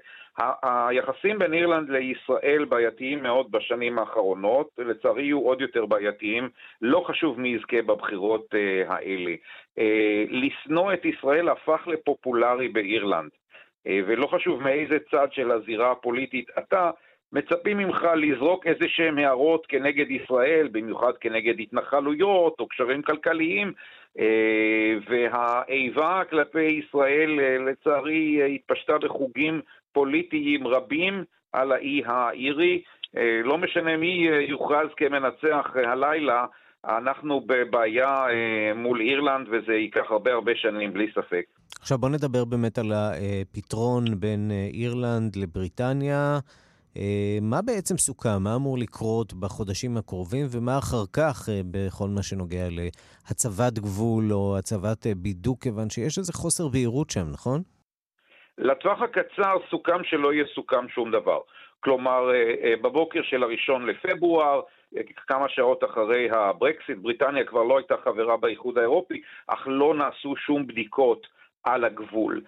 [0.63, 6.49] היחסים בין אירלנד לישראל בעייתיים מאוד בשנים האחרונות, לצערי יהיו עוד יותר בעייתיים,
[6.81, 9.35] לא חשוב מי יזכה בבחירות uh, האלה.
[9.79, 9.81] Uh,
[10.29, 16.91] לשנוא את ישראל הפך לפופולרי באירלנד, uh, ולא חשוב מאיזה צד של הזירה הפוליטית אתה,
[17.33, 23.73] מצפים ממך לזרוק איזה שהם הערות כנגד ישראל, במיוחד כנגד התנחלויות או קשרים כלכליים,
[24.19, 29.61] אה, והאיבה כלפי ישראל אה, לצערי התפשטה בחוגים
[29.95, 32.81] פוליטיים רבים על האי האירי.
[33.43, 36.45] לא משנה מי יוכרז כמנצח הלילה,
[36.85, 38.25] אנחנו בבעיה
[38.75, 41.45] מול אירלנד וזה ייקח הרבה הרבה שנים בלי ספק.
[41.81, 46.39] עכשיו בוא נדבר באמת על הפתרון בין אירלנד לבריטניה.
[46.97, 48.43] אה, מה בעצם סוכם?
[48.43, 54.57] מה אמור לקרות בחודשים הקרובים, ומה אחר כך אה, בכל מה שנוגע להצבת גבול או
[54.57, 57.61] הצבת אה, בידוק, כיוון שיש איזה חוסר בהירות שם, נכון?
[58.57, 61.39] לטווח הקצר סוכם שלא יסוכם שום דבר.
[61.79, 62.29] כלומר,
[62.81, 64.61] בבוקר של הראשון לפברואר,
[65.27, 70.67] כמה שעות אחרי הברקסיט, בריטניה כבר לא הייתה חברה באיחוד האירופי, אך לא נעשו שום
[70.67, 71.27] בדיקות
[71.63, 72.41] על הגבול.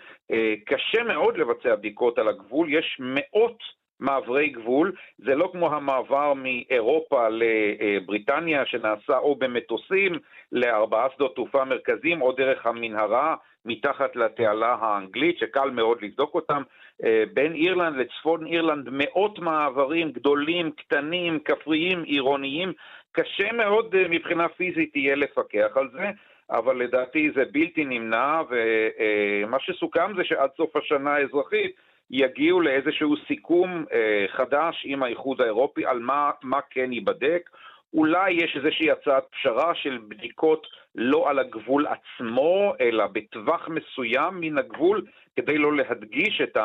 [0.65, 3.63] קשה מאוד לבצע בדיקות על הגבול, יש מאות
[3.99, 10.11] מעברי גבול, זה לא כמו המעבר מאירופה לבריטניה שנעשה או במטוסים
[10.51, 16.61] לארבעה שדות תעופה מרכזיים או דרך המנהרה מתחת לתעלה האנגלית שקל מאוד לבדוק אותם.
[17.03, 22.73] אה, בין אירלנד לצפון אירלנד מאות מעברים גדולים, קטנים, כפריים, עירוניים,
[23.11, 26.09] קשה מאוד אה, מבחינה פיזית יהיה לפקח על זה.
[26.49, 31.75] אבל לדעתי זה בלתי נמנע, ומה שסוכם זה שעד סוף השנה האזרחית
[32.11, 37.49] יגיעו לאיזשהו סיכום אה, חדש עם האיחוד האירופי על מה, מה כן ייבדק.
[37.93, 44.57] אולי יש איזושהי הצעת פשרה של בדיקות לא על הגבול עצמו, אלא בטווח מסוים מן
[44.57, 46.57] הגבול, כדי לא להדגיש את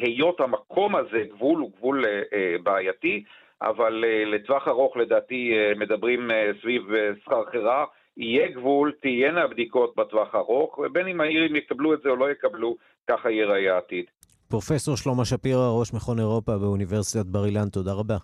[0.00, 3.24] היות המקום הזה, גבול הוא גבול אה, בעייתי,
[3.62, 6.28] אבל אה, לטווח ארוך לדעתי מדברים
[6.60, 6.82] סביב
[7.24, 7.84] שכר חירה,
[8.16, 12.76] יהיה גבול, תהיינה בדיקות בטווח ארוך, ובין אם האירים יקבלו את זה או לא יקבלו,
[13.10, 14.04] ככה ייראה העתיד.
[14.50, 18.16] פרופסור שלמה שפירא, ראש מכון אירופה באוניברסיטת בר אילן, תודה רבה.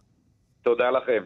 [0.63, 1.23] תודה לכם.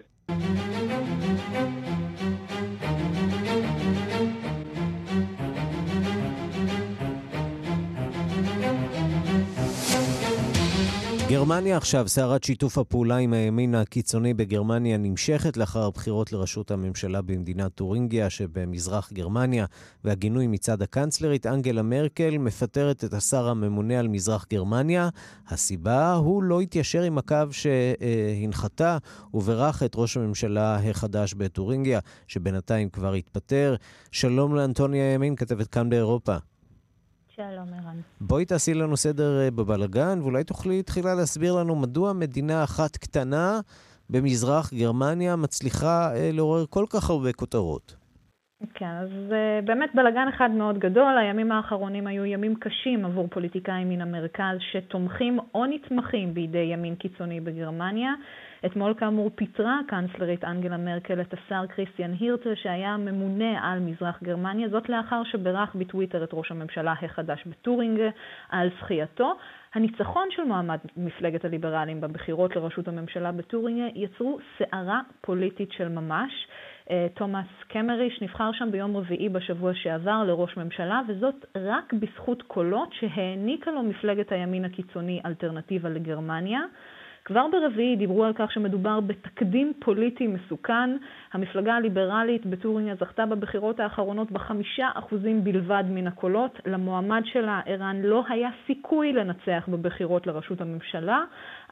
[11.31, 17.75] גרמניה עכשיו, סערת שיתוף הפעולה עם הימין הקיצוני בגרמניה נמשכת לאחר הבחירות לראשות הממשלה במדינת
[17.75, 19.66] טורינגיה שבמזרח גרמניה,
[20.05, 25.09] והגינוי מצד הקנצלרית אנגלה מרקל מפטרת את השר הממונה על מזרח גרמניה.
[25.49, 28.99] הסיבה, הוא לא התיישר עם הקו שהנחתה
[29.35, 33.75] וברך את ראש הממשלה החדש בטורינגיה, שבינתיים כבר התפטר.
[34.12, 36.37] שלום לאנטוניה ימין, כתבת כאן באירופה.
[37.40, 37.96] שלום, ערן.
[38.20, 43.61] בואי תעשי לנו סדר אה, בבלגן, ואולי תוכלי תחילה להסביר לנו מדוע מדינה אחת קטנה
[44.11, 47.96] במזרח גרמניה מצליחה אה, לעורר כל כך הרבה כותרות.
[48.74, 51.18] כן, אז uh, באמת בלגן אחד מאוד גדול.
[51.18, 57.40] הימים האחרונים היו ימים קשים עבור פוליטיקאים מן המרכז שתומכים או נתמכים בידי ימין קיצוני
[57.40, 58.12] בגרמניה.
[58.66, 64.68] אתמול כאמור פיטרה הקנצלרית אנגלה מרקל את השר כריסטיאן הירטה שהיה ממונה על מזרח גרמניה,
[64.68, 68.01] זאת לאחר שברך בטוויטר את ראש הממשלה החדש בטורינג
[68.49, 69.35] על זכייתו.
[69.75, 76.33] הניצחון של מועמד מפלגת הליברלים בבחירות לראשות הממשלה בטורינג יצרו סערה פוליטית של ממש.
[76.90, 82.92] אה, תומאס קמריך נבחר שם ביום רביעי בשבוע שעבר לראש ממשלה, וזאת רק בזכות קולות
[82.92, 86.61] שהעניקה לו מפלגת הימין הקיצוני אלטרנטיבה לגרמניה.
[87.31, 90.90] כבר ברביעי דיברו על כך שמדובר בתקדים פוליטי מסוכן.
[91.33, 96.61] המפלגה הליברלית בטוריניה זכתה בבחירות האחרונות בחמישה אחוזים בלבד מן הקולות.
[96.66, 101.21] למועמד שלה, ערן, לא היה סיכוי לנצח בבחירות לראשות הממשלה,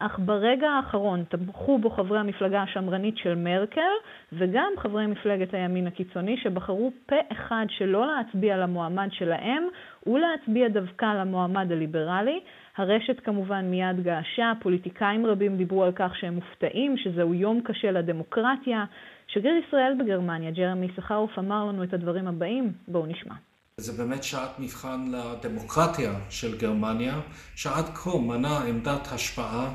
[0.01, 3.93] אך ברגע האחרון תמכו בו חברי המפלגה השמרנית של מרקל
[4.33, 9.69] וגם חברי מפלגת הימין הקיצוני שבחרו פה אחד שלא להצביע למועמד שלהם
[10.07, 12.41] ולהצביע דווקא למועמד הליברלי.
[12.79, 18.85] הרשת כמובן מיד געשה, פוליטיקאים רבים דיברו על כך שהם מופתעים, שזהו יום קשה לדמוקרטיה.
[19.29, 23.35] שגריר ישראל בגרמניה, ג'רמי סחרוף, אמר לנו את הדברים הבאים, בואו נשמע.
[23.77, 27.21] זה באמת שעת מבחן לדמוקרטיה של גרמניה,
[27.55, 29.75] שעד כה מנה עמדת השפעה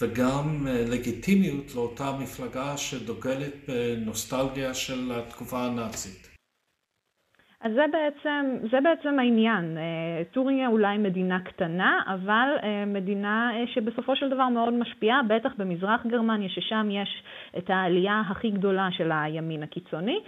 [0.00, 6.39] וגם אה, לגיטימיות לאותה מפלגה שדוגלת בנוסטלגיה של התקופה הנאצית.
[7.62, 9.78] אז זה בעצם, זה בעצם העניין.
[9.78, 15.52] אה, טורינגיה אולי מדינה קטנה, אבל אה, מדינה אה, שבסופו של דבר מאוד משפיעה, בטח
[15.58, 17.22] במזרח גרמניה, ששם יש
[17.58, 20.20] את העלייה הכי גדולה של הימין הקיצוני.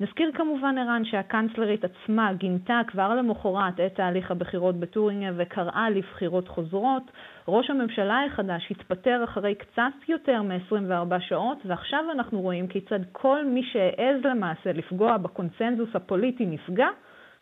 [0.00, 7.10] נזכיר כמובן, ערן, שהקנצלרית עצמה גינתה כבר למחרת את תהליך הבחירות בטורינגיה וקראה לבחירות חוזרות.
[7.48, 13.62] ראש הממשלה החדש התפטר אחרי קצת יותר מ-24 שעות, ועכשיו אנחנו רואים כיצד כל מי
[13.72, 16.88] שהעז למעשה לפגוע בקונצנזוס הפוליטי נפגע,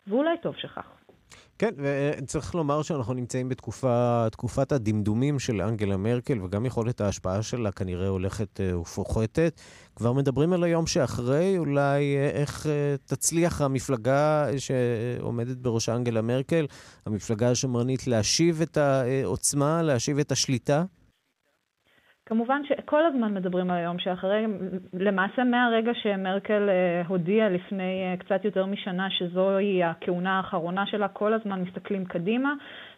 [0.07, 0.98] ואולי טוב שכך.
[1.59, 8.07] כן, וצריך לומר שאנחנו נמצאים בתקופת הדמדומים של אנגלה מרקל, וגם יכולת ההשפעה שלה כנראה
[8.07, 9.61] הולכת אה, ופוחתת.
[9.95, 16.65] כבר מדברים על היום שאחרי, אולי אה, איך אה, תצליח המפלגה שעומדת בראשה אנגלה מרקל,
[17.05, 20.83] המפלגה השמרנית, להשיב את העוצמה, להשיב את השליטה?
[22.29, 24.45] כמובן שכל הזמן מדברים היום שאחרי,
[24.93, 31.33] למעשה מהרגע שמרקל אה, הודיעה לפני אה, קצת יותר משנה שזוהי הכהונה האחרונה שלה, כל
[31.33, 32.53] הזמן מסתכלים קדימה,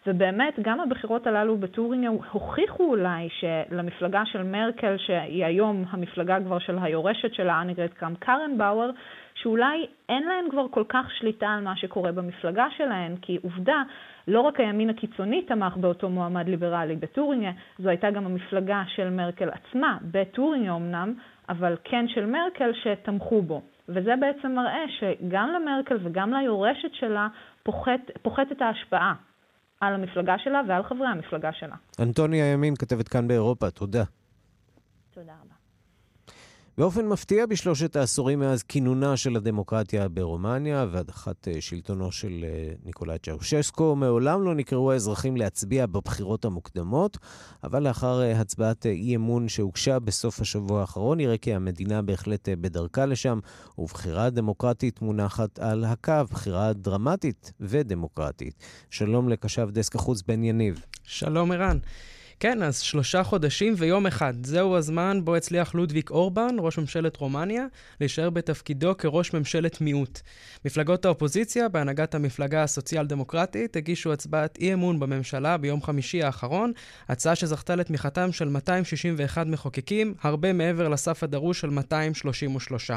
[0.08, 6.78] ובאמת גם הבחירות הללו בטורינגה הוכיחו אולי שלמפלגה של מרקל, שהיא היום המפלגה כבר של
[6.82, 8.90] היורשת שלה, אניגרד קאם קרנבאואר,
[9.36, 13.82] שאולי אין להן כבר כל כך שליטה על מה שקורה במפלגה שלהן, כי עובדה,
[14.28, 19.50] לא רק הימין הקיצוני תמך באותו מועמד ליברלי בטורינגה, זו הייתה גם המפלגה של מרקל
[19.50, 21.14] עצמה, בטורינגה אמנם,
[21.50, 23.62] אבל כן של מרקל שתמכו בו.
[23.90, 27.28] וזה בעצם מראה שגם למרקל וגם ליורשת שלה
[27.64, 29.14] פוחת, פוחתת ההשפעה
[29.80, 31.76] על המפלגה שלה ועל חברי המפלגה שלה.
[32.02, 34.04] אנטוניה ימין, כתבת כאן באירופה, תודה.
[35.14, 35.51] תודה רבה.
[36.82, 43.18] באופן מפתיע, בשלושת העשורים מאז כינונה של הדמוקרטיה ברומניה והדחת אה, שלטונו של אה, ניקולאי
[43.20, 47.18] צ'אושסקו, מעולם לא נקראו האזרחים להצביע בבחירות המוקדמות,
[47.64, 53.06] אבל לאחר אה, הצבעת אי אמון שהוגשה בסוף השבוע האחרון, נראה כי המדינה בהחלט בדרכה
[53.06, 53.40] לשם,
[53.78, 58.56] ובחירה דמוקרטית מונחת על הקו, בחירה דרמטית ודמוקרטית.
[58.90, 60.86] שלום לקשב דסק החוץ בן יניב.
[61.04, 61.78] שלום ערן.
[62.42, 64.34] כן, אז שלושה חודשים ויום אחד.
[64.46, 67.66] זהו הזמן בו הצליח לודוויק אורבן, ראש ממשלת רומניה,
[68.00, 70.20] להישאר בתפקידו כראש ממשלת מיעוט.
[70.66, 76.72] מפלגות האופוזיציה, בהנהגת המפלגה הסוציאל-דמוקרטית, הגישו הצבעת אי אמון בממשלה ביום חמישי האחרון,
[77.10, 82.92] הצעה שזכתה לתמיכתם של 261 מחוקקים, הרבה מעבר לסף הדרוש של 233.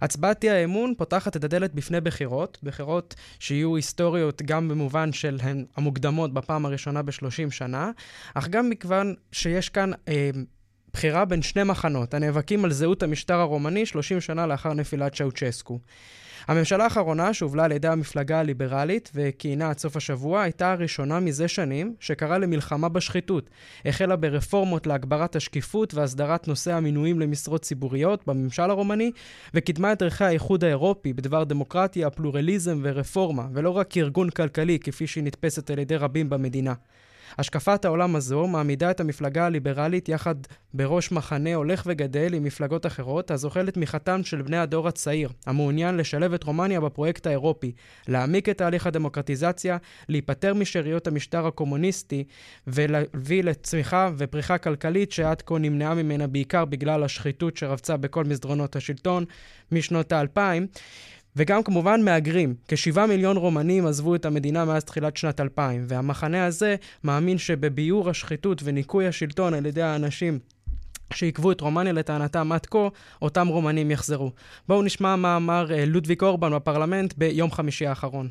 [0.00, 5.64] הצבעת אי האמון פותחת את הדלת בפני בחירות, בחירות שיהיו היסטוריות גם במובן של הן
[5.76, 7.90] המוקדמות בפעם הראשונה ב-30 שנה,
[8.34, 9.90] אך גם מכיוון שיש כאן...
[10.08, 10.30] אה,
[10.92, 15.78] בחירה בין שני מחנות הנאבקים על זהות המשטר הרומני 30 שנה לאחר נפילת צ'אוצ'סקו.
[16.48, 21.94] הממשלה האחרונה, שהובלה על ידי המפלגה הליברלית וכיהנה עד סוף השבוע, הייתה הראשונה מזה שנים
[22.00, 23.50] שקראה למלחמה בשחיתות.
[23.84, 29.12] החלה ברפורמות להגברת השקיפות והסדרת נושא המינויים למשרות ציבוריות בממשל הרומני,
[29.54, 35.24] וקידמה את ערכי האיחוד האירופי בדבר דמוקרטיה, פלורליזם ורפורמה, ולא רק כארגון כלכלי כפי שהיא
[35.24, 36.74] נתפסת על ידי רבים במדינה.
[37.38, 40.34] השקפת העולם הזו מעמידה את המפלגה הליברלית יחד
[40.74, 46.32] בראש מחנה הולך וגדל עם מפלגות אחרות, הזוכה לתמיכתם של בני הדור הצעיר, המעוניין לשלב
[46.32, 47.72] את רומניה בפרויקט האירופי,
[48.08, 49.76] להעמיק את תהליך הדמוקרטיזציה,
[50.08, 52.24] להיפטר משאריות המשטר הקומוניסטי
[52.66, 59.24] ולהביא לצמיחה ופריחה כלכלית שעד כה נמנעה ממנה בעיקר בגלל השחיתות שרבצה בכל מסדרונות השלטון
[59.72, 60.66] משנות האלפיים.
[61.36, 62.54] וגם כמובן מהגרים.
[62.68, 68.60] כשבעה מיליון רומנים עזבו את המדינה מאז תחילת שנת 2000, והמחנה הזה מאמין שבביעור השחיתות
[68.64, 70.38] וניקוי השלטון על ידי האנשים
[71.12, 72.88] שעיכבו את רומניה לטענתם עד כה,
[73.22, 74.30] אותם רומנים יחזרו.
[74.68, 78.28] בואו נשמע מה אמר אה, לודוויג אורבן בפרלמנט ביום חמישי האחרון.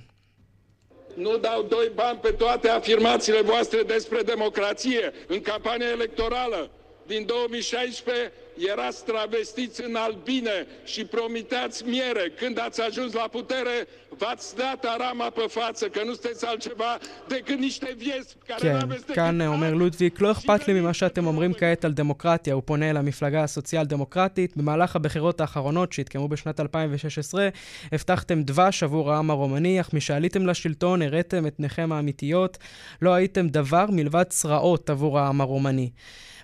[1.26, 6.70] Nu dau doi bani pe toate afirmațiile voastre despre democrație în campania electorală
[7.08, 8.32] din 2016
[8.72, 12.32] erați travestiți în albine și promiteați miere.
[12.40, 17.60] Când ați ajuns la putere, v-ați dat arama pe față, că nu sunteți altceva decât
[17.60, 19.16] niște viespi care כן, n-aveți decât...
[19.16, 22.54] כאן אומר לודוויק, לא אכפת לי ממה שאתם אומרים כעת על דמוקרטיה.
[22.54, 24.58] הוא פונה אל המפלגה הסוציאל-דמוקרטית.
[24.58, 27.50] במהלך הבחירות האחרונות שהתקיימו בשנת 2016,
[27.92, 32.58] הבטחתם דבש עבור העם הרומני, אך משעליתם לשלטון, הראיתם את פניכם האמיתיות.
[33.02, 35.90] לא הייתם דבר מלבד צרעות עבור העם הרומני.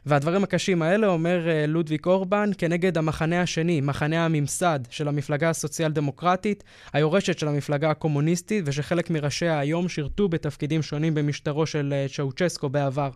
[0.06, 6.64] והדברים הקשים האלה אומר אה, לודוויק אורבן כנגד המחנה השני, מחנה הממסד של המפלגה הסוציאל-דמוקרטית,
[6.94, 13.10] היורשת של המפלגה הקומוניסטית, ושחלק מראשיה היום שירתו בתפקידים שונים במשטרו של אה, צ'אוצ'סקו בעבר.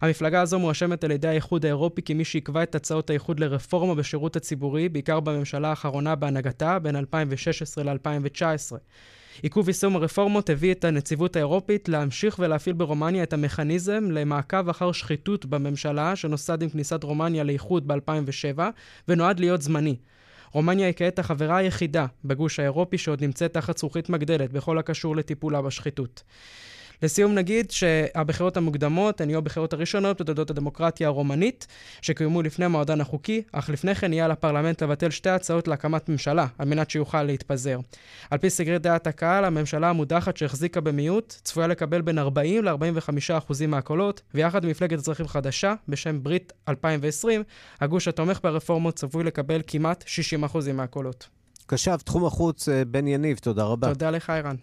[0.00, 4.88] המפלגה הזו מואשמת על ידי האיחוד האירופי כמי שעיכבה את הצעות האיחוד לרפורמה בשירות הציבורי,
[4.88, 8.76] בעיקר בממשלה האחרונה בהנהגתה, בין 2016 ל-2019.
[9.42, 15.46] עיכוב יישום הרפורמות הביא את הנציבות האירופית להמשיך ולהפעיל ברומניה את המכניזם למעקב אחר שחיתות
[15.46, 18.58] בממשלה שנוסד עם כניסת רומניה לאיחוד ב-2007
[19.08, 19.96] ונועד להיות זמני.
[20.52, 25.62] רומניה היא כעת החברה היחידה בגוש האירופי שעוד נמצאת תחת זכוכית מגדלת בכל הקשור לטיפולה
[25.62, 26.22] בשחיתות.
[27.02, 31.66] לסיום נגיד שהבחירות המוקדמות הן יהיו הבחירות הראשונות בתולדות הדמוקרטיה הרומנית,
[32.02, 36.46] שקוימו לפני המועדן החוקי, אך לפני כן יהיה על הפרלמנט לבטל שתי הצעות להקמת ממשלה,
[36.58, 37.78] על מנת שיוכל להתפזר.
[38.30, 43.70] על פי סגרי דעת הקהל, הממשלה המודחת שהחזיקה במיעוט, צפויה לקבל בין 40 ל-45 אחוזים
[43.70, 47.42] מהקולות, ויחד עם מפלגת אזרחים חדשה, בשם ברית 2020,
[47.80, 51.28] הגוש התומך ברפורמות צפוי לקבל כמעט 60 אחוזים מהקולות.
[51.66, 53.88] קשב, תחום החוץ, אה, בן יניב, תודה רבה.
[53.88, 54.56] תודה לך, ערן.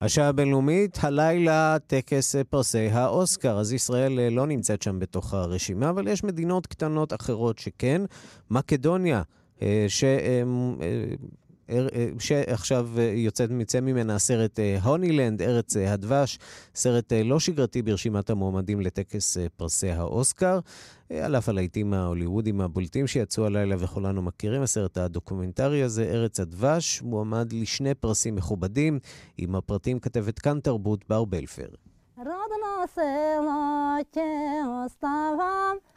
[0.00, 3.58] השעה הבינלאומית, הלילה טקס פרסי האוסקר.
[3.58, 8.02] אז ישראל לא נמצאת שם בתוך הרשימה, אבל יש מדינות קטנות אחרות שכן.
[8.50, 9.22] מקדוניה,
[9.88, 10.04] ש...
[12.18, 16.38] שעכשיו יוצאת, מצא ממנה הסרט הונילנד, ארץ הדבש,
[16.74, 20.60] סרט לא שגרתי ברשימת המועמדים לטקס פרסי האוסקר.
[21.10, 27.52] על אף הלהיטים ההוליוודיים הבולטים שיצאו הלילה וכולנו מכירים, הסרט הדוקומנטרי הזה, ארץ הדבש, מועמד
[27.52, 28.98] לשני פרסים מכובדים,
[29.38, 31.68] עם הפרטים כתבת כאן תרבות בר בלפר.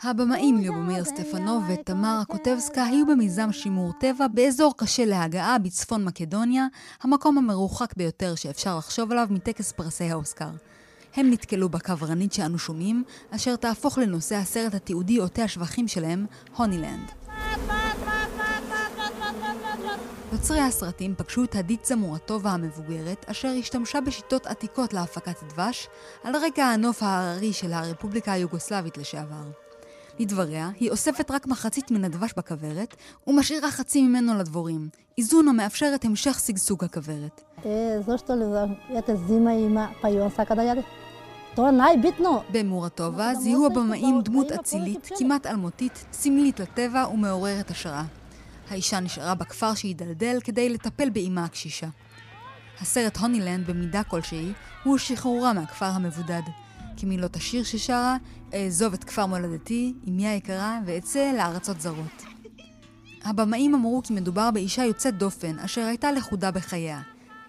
[0.03, 6.67] הבמאים ליובומיר סטפנוב ותמרה קוטבסקה היו במיזם שימור טבע באזור קשה להגעה בצפון מקדוניה,
[7.03, 10.49] המקום המרוחק ביותר שאפשר לחשוב עליו מטקס פרסי האוסקר.
[11.15, 17.11] הם נתקלו בקברנית שאנו שומעים, אשר תהפוך לנושא הסרט התיעודי עוטה השבחים שלהם, הונילנד.
[20.41, 25.87] יוצרי הסרטים פגשו את הדיצה מורטובה המבוגרת, אשר השתמשה בשיטות עתיקות להפקת דבש,
[26.23, 29.43] על רקע הנוף ההררי של הרפובליקה היוגוסלבית לשעבר.
[30.19, 32.95] לדבריה, היא אוספת רק מחצית מן הדבש בכוורת,
[33.27, 37.41] ומשאירה חצי ממנו לדבורים, איזון המאפשר את המשך שגשוג הכוורת.
[42.53, 48.20] במורטובה זיהו הבמאים דמות אצילית, כמעט אלמותית, סמלית לטבע ומעוררת השראה.
[48.71, 51.87] האישה נשארה בכפר שהידלדל כדי לטפל באימה הקשישה.
[52.81, 54.51] הסרט הונילנד במידה כלשהי
[54.83, 56.41] הוא שחרורה מהכפר המבודד.
[56.97, 58.17] כמילות השיר ששרה,
[58.53, 62.23] אעזוב את כפר מולדתי, אמי היקרה, ואצא לארצות זרות.
[63.23, 67.01] הבמאים אמרו כי מדובר באישה יוצאת דופן, אשר הייתה לכודה בחייה.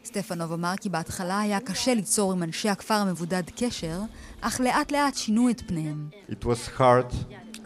[0.05, 4.01] סטפנוב אמר כי בהתחלה היה קשה ליצור עם אנשי הכפר המבודד קשר,
[4.41, 6.09] אך לאט לאט שינו את פניהם.
[6.31, 7.14] It was hard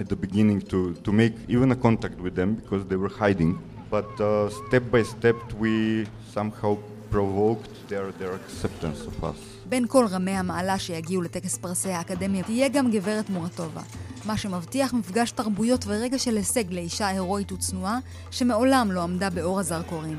[0.00, 3.52] at the beginning to, to make even a contact with them because they were hiding,
[3.90, 6.72] but uh, step by step we somehow
[7.10, 9.36] provoked their, their acceptance of us.
[9.68, 13.82] בין כל רמי המעלה שיגיעו לטקס פרסי האקדמיה תהיה גם גברת מורטובה,
[14.24, 17.98] מה שמבטיח מפגש תרבויות ורגע של הישג לאישה הירואית וצנועה
[18.30, 20.18] שמעולם לא עמדה באור הזרקורים.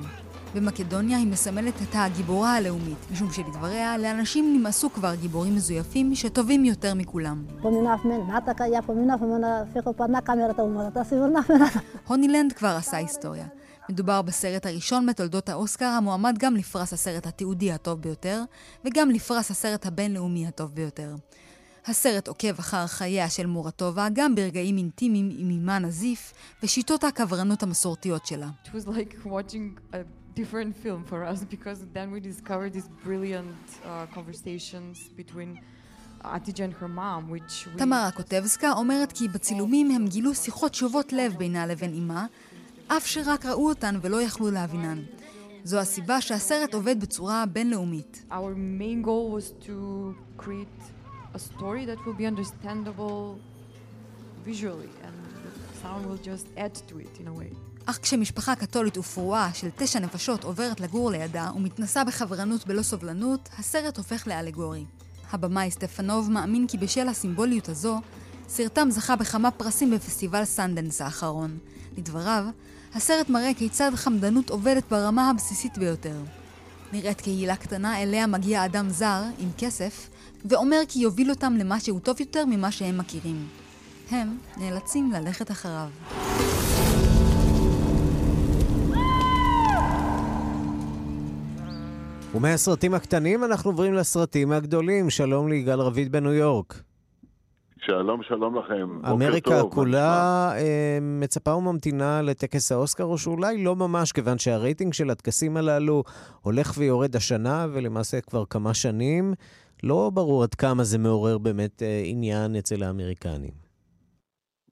[0.58, 6.94] במקדוניה היא מסמלת את הגיבורה הלאומית, משום שלדבריה, לאנשים נמאסו כבר גיבורים מזויפים שטובים יותר
[6.94, 7.46] מכולם.
[12.08, 13.46] הונילנד כבר עשה היסטוריה.
[13.90, 18.44] מדובר בסרט הראשון בתולדות האוסקר המועמד גם לפרס הסרט התיעודי הטוב ביותר,
[18.86, 21.16] וגם לפרס הסרט הבינלאומי הטוב ביותר.
[21.86, 26.34] הסרט עוקב אחר חייה של מורטובה גם ברגעים אינטימיים עם אימה נזיף
[26.64, 28.50] ושיטות הקברנות המסורתיות שלה.
[28.66, 29.98] It was like watching a
[30.42, 35.50] different film for us because then we discovered these brilliant uh, conversations between
[37.78, 42.26] תמרה קוטבסקה אומרת כי בצילומים הם גילו שיחות שובות לב בינה לבין אמה,
[42.88, 45.04] אף שרק ראו אותן ולא יכלו להבינן.
[45.64, 48.24] זו הסיבה שהסרט עובד בצורה בינלאומית.
[48.32, 50.82] Our main goal was to create
[51.34, 53.40] a story that will be understandable
[54.46, 57.67] visually and the sound will just add to it in a way.
[57.90, 63.98] אך כשמשפחה קתולית ופרועה של תשע נפשות עוברת לגור לידה ומתנסה בחברנות בלא סובלנות, הסרט
[63.98, 64.86] הופך לאלגורי.
[65.32, 68.02] הבמאי סטפנוב מאמין כי בשל הסימבוליות הזו,
[68.48, 71.58] סרטם זכה בכמה פרסים בפסטיבל סנדנס האחרון.
[71.98, 72.46] לדבריו,
[72.94, 76.18] הסרט מראה כיצד חמדנות עובדת ברמה הבסיסית ביותר.
[76.94, 80.10] נראית קהילה קטנה אליה מגיע אדם זר, עם כסף,
[80.46, 83.48] ואומר כי יוביל אותם למשהו טוב יותר ממה שהם מכירים.
[84.12, 85.90] הם נאלצים ללכת אחריו.
[92.38, 95.10] ומהסרטים הקטנים אנחנו עוברים לסרטים הגדולים.
[95.10, 96.74] שלום ליגאל רביד בניו יורק.
[97.78, 98.88] שלום, שלום לכם.
[99.12, 105.58] אמריקה כולה אה, מצפה וממתינה לטקס האוסקר, או שאולי לא ממש, כיוון שהרייטינג של הטקסים
[105.58, 106.04] הללו
[106.42, 109.34] הולך ויורד השנה, ולמעשה כבר כמה שנים.
[109.84, 113.68] לא ברור עד כמה זה מעורר באמת אה, עניין אצל האמריקנים.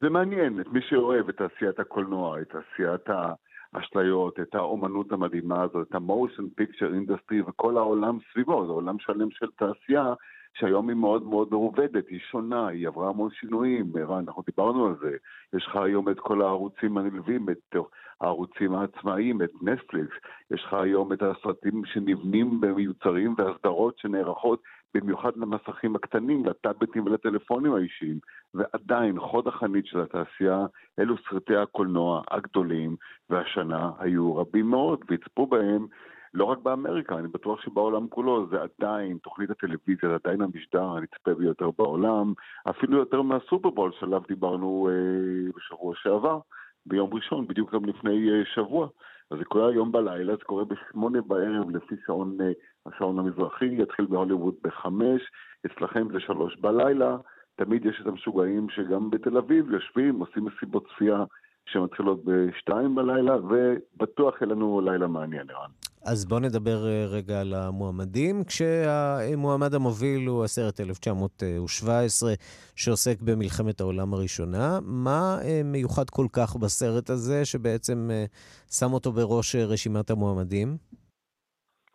[0.02, 3.34] זה מעניין את מי שאוהב את תעשיית הקולנוע, את תעשיית ה...
[3.74, 9.32] האשליות, את האומנות המדהימה הזאת, את ה-motion picture industry וכל העולם סביבו, זה עולם שלם
[9.32, 10.14] של תעשייה
[10.60, 15.18] שהיום היא מאוד מאוד מרובדת, היא שונה, היא עברה המון שינויים, אנחנו דיברנו על זה,
[15.54, 17.76] יש לך היום את כל הערוצים הנלווים, את
[18.22, 20.16] הערוצים העצמאיים, את נטפליקס,
[20.52, 24.62] יש לך היום את הסרטים שנבנים במיוצרים והסדרות שנערכות
[24.96, 28.20] במיוחד למסכים הקטנים, לטאבלטים ולטלפונים האישיים,
[28.54, 30.66] ועדיין חוד החנית של התעשייה
[31.00, 32.96] אלו סרטי הקולנוע הגדולים,
[33.30, 35.88] והשנה היו רבים מאוד, ויצפו בהם
[36.34, 41.34] לא רק באמריקה, אני בטוח שבעולם כולו זה עדיין, תוכנית הטלוויזיה זה עדיין המשדר הנצפה
[41.34, 42.34] ביותר בעולם,
[42.70, 46.40] אפילו יותר מהסופרבול שעליו דיברנו אה, בשבוע שעבר,
[46.86, 48.88] ביום ראשון, בדיוק גם לפני אה, שבוע.
[49.32, 52.52] אז זה קורה היום בלילה, זה קורה בשמונה בערב לפי שעון, אה,
[52.86, 55.22] השעון המזרחי, יתחיל בהוליווד בחמש,
[55.66, 57.18] אצלכם זה שלוש בלילה,
[57.56, 61.24] תמיד יש את המשוגעים שגם בתל אביב יושבים, עושים מסיבות צפייה
[61.66, 65.70] שמתחילות בשתיים בלילה, ובטוח יהיה לנו לילה מעניין, ערן.
[66.06, 72.34] אז בואו נדבר אה, רגע על המועמדים, כשהמועמד המוביל הוא הסרט 1917,
[72.76, 74.80] שעוסק במלחמת העולם הראשונה.
[74.84, 78.26] מה אה, מיוחד כל כך בסרט הזה, שבעצם אה,
[78.72, 80.78] שם אותו בראש רשימת המועמדים?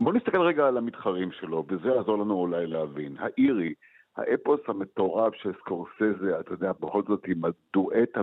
[0.01, 3.17] בואו נסתכל רגע על המתחרים שלו, וזה יעזור לנו אולי להבין.
[3.19, 3.75] האירי,
[4.17, 8.19] האפוס המטורף של סקורסזה, אתה יודע, בכל זאת עם הדואט,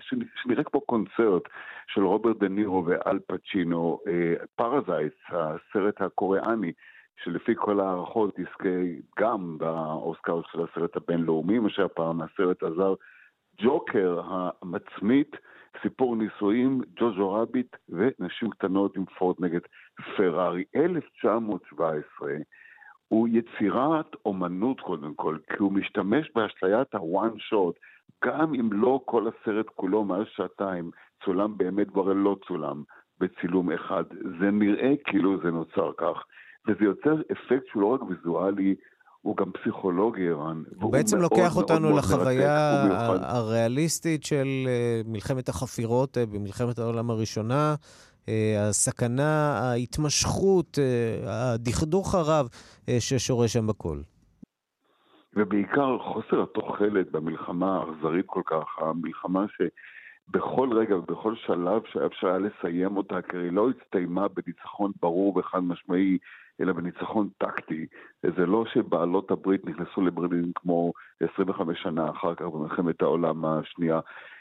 [0.00, 1.42] שנראה כמו קונצרט
[1.86, 3.98] של רוברט דה נירו ואל פצ'ינו,
[4.56, 6.72] Parasite, הסרט הקוריאני,
[7.24, 8.68] שלפי כל ההערכות יזכה
[9.18, 12.94] גם באוסקר של הסרט הבינלאומי, מה שהפעם הסרט הזר,
[13.62, 15.36] ג'וקר המצמית,
[15.82, 19.60] סיפור נישואים, ג'וז'ו רביט ונשים קטנות עם פורד נגד
[20.16, 20.64] פרארי.
[20.76, 22.32] 1917
[23.10, 27.74] הוא יצירת אומנות קודם כל, כי הוא משתמש באשליית ה-one shot,
[28.24, 30.90] גם אם לא כל הסרט כולו מעל שעתיים
[31.24, 32.82] צולם באמת כבר לא צולם
[33.20, 34.04] בצילום אחד.
[34.40, 36.24] זה נראה כאילו זה נוצר כך,
[36.68, 38.74] וזה יוצר אפקט שהוא לא רק ויזואלי,
[39.22, 40.62] הוא גם פסיכולוגי, ערן.
[40.80, 42.82] הוא בעצם מאוד, לוקח מאוד, אותנו מאוד לחוויה
[43.20, 47.74] הריאליסטית של אה, מלחמת החפירות אה, במלחמת העולם הראשונה.
[48.30, 52.48] אה, הסכנה, ההתמשכות, אה, הדכדוך הרב
[52.88, 53.98] אה, ששורה שם בכל.
[55.36, 62.38] ובעיקר חוסר התוחלת במלחמה האכזרית כל כך, המלחמה שבכל רגע ובכל שלב שהיה אפשר היה
[62.38, 66.18] לסיים אותה, כי היא לא הסתיימה בניצחון ברור וחד משמעי,
[66.60, 67.86] אלא בניצחון טקטי.
[68.22, 70.92] זה לא שבעלות הברית נכנסו לברלין כמו
[71.32, 74.00] 25 שנה אחר כך במלחמת העולם השנייה.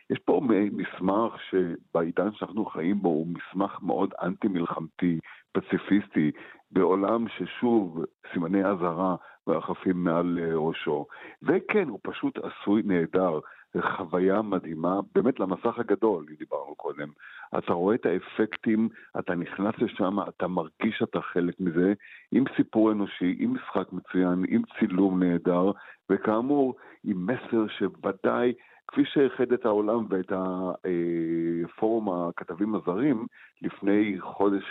[0.09, 0.41] יש פה
[0.71, 5.19] מסמך שבעידן שאנחנו חיים בו הוא מסמך מאוד אנטי-מלחמתי,
[5.51, 6.31] פציפיסטי,
[6.71, 9.15] בעולם ששוב סימני אזהרה
[9.47, 11.05] מרחפים מעל אה, ראשו.
[11.43, 13.39] וכן, הוא פשוט עשוי נהדר.
[13.81, 17.09] חוויה מדהימה, באמת למסך הגדול, דיברנו קודם.
[17.57, 18.89] אתה רואה את האפקטים,
[19.19, 21.93] אתה נכנס לשם, אתה מרגיש שאתה חלק מזה,
[22.31, 25.71] עם סיפור אנושי, עם משחק מצוין, עם צילום נהדר,
[26.09, 28.53] וכאמור, עם מסר שוודאי
[28.91, 33.25] כפי שאיחד את העולם ואת הפורום הכתבים הזרים
[33.61, 34.63] לפני חודש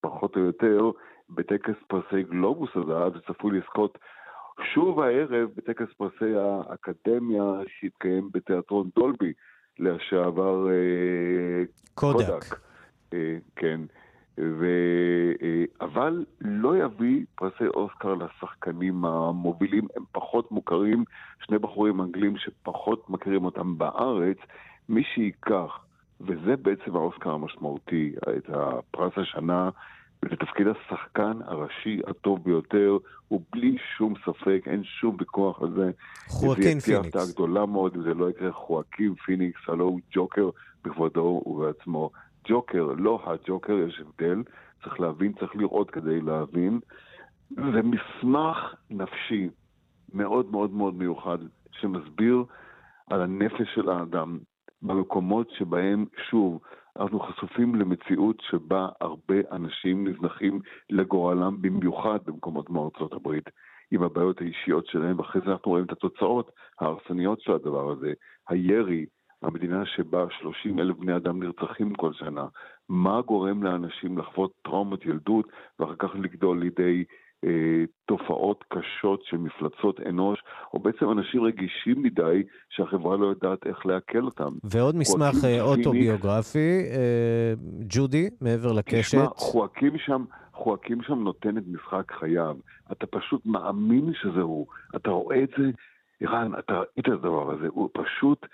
[0.00, 0.90] פחות או יותר
[1.30, 3.98] בטקס פרסי גלובוס הזהב, שצפוי לזכות
[4.74, 9.32] שוב הערב בטקס פרסי האקדמיה שהתקיים בתיאטרון דולבי
[9.78, 11.64] לשעבר אה,
[11.94, 12.26] קודק.
[12.26, 12.60] קודק.
[13.14, 13.80] אה, כן.
[14.38, 14.66] ו...
[15.42, 21.04] אה, אבל לא יביא פרסי אוסקר לשחקנים המובילים, הם פחות מוכרים,
[21.46, 24.36] שני בחורים אנגלים שפחות מכירים אותם בארץ,
[24.88, 25.78] מי שייקח,
[26.20, 29.70] וזה בעצם האוסקר המשמעותי, את הפרס השנה,
[30.22, 32.96] לתפקיד השחקן הראשי הטוב ביותר,
[33.30, 35.90] ובלי שום ספק, אין שום ויכוח על זה.
[36.28, 36.86] חואקין פיניקס.
[36.86, 40.50] זה יהיה הפתעה גדולה מאוד אם זה לא יקרה, חואקין פיניקס, הלו הוא ג'וקר
[40.84, 42.10] בכבודו ובעצמו.
[42.48, 44.42] ג'וקר, לא הג'וקר, יש הבדל,
[44.82, 46.80] צריך להבין, צריך לראות כדי להבין.
[47.50, 49.48] זה מסמך נפשי
[50.14, 51.38] מאוד מאוד מאוד מיוחד,
[51.72, 52.44] שמסביר
[53.10, 54.38] על הנפש של האדם
[54.82, 56.60] במקומות שבהם, שוב,
[56.98, 63.50] אנחנו חשופים למציאות שבה הרבה אנשים נזנחים לגורלם, במיוחד במקומות כמו ארצות הברית,
[63.90, 68.12] עם הבעיות האישיות שלהם, ואחרי זה אנחנו רואים את התוצאות ההרסניות של הדבר הזה.
[68.48, 69.06] הירי,
[69.42, 72.46] המדינה שבה 30 אלף בני אדם נרצחים כל שנה,
[72.88, 75.46] מה גורם לאנשים לחוות טראומת ילדות
[75.78, 77.04] ואחר כך לגדול לידי
[77.44, 80.42] אה, תופעות קשות של מפלצות אנוש,
[80.74, 84.52] או בעצם אנשים רגישים מדי שהחברה לא יודעת איך לעכל אותם.
[84.64, 87.52] ועוד מסמך אה, אוטוביוגרפי, אה,
[87.88, 89.18] ג'ודי, מעבר לקשת.
[89.18, 90.24] תשמע, חואקים שם...
[90.52, 92.56] חואקים שם נותן את משחק חייו.
[92.92, 94.66] אתה פשוט מאמין שזה הוא.
[94.96, 95.64] אתה רואה את זה,
[96.20, 98.46] ערן, אתה ראית את הדבר הזה, הוא פשוט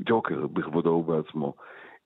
[0.00, 1.54] ג'וקר בכבודו ובעצמו.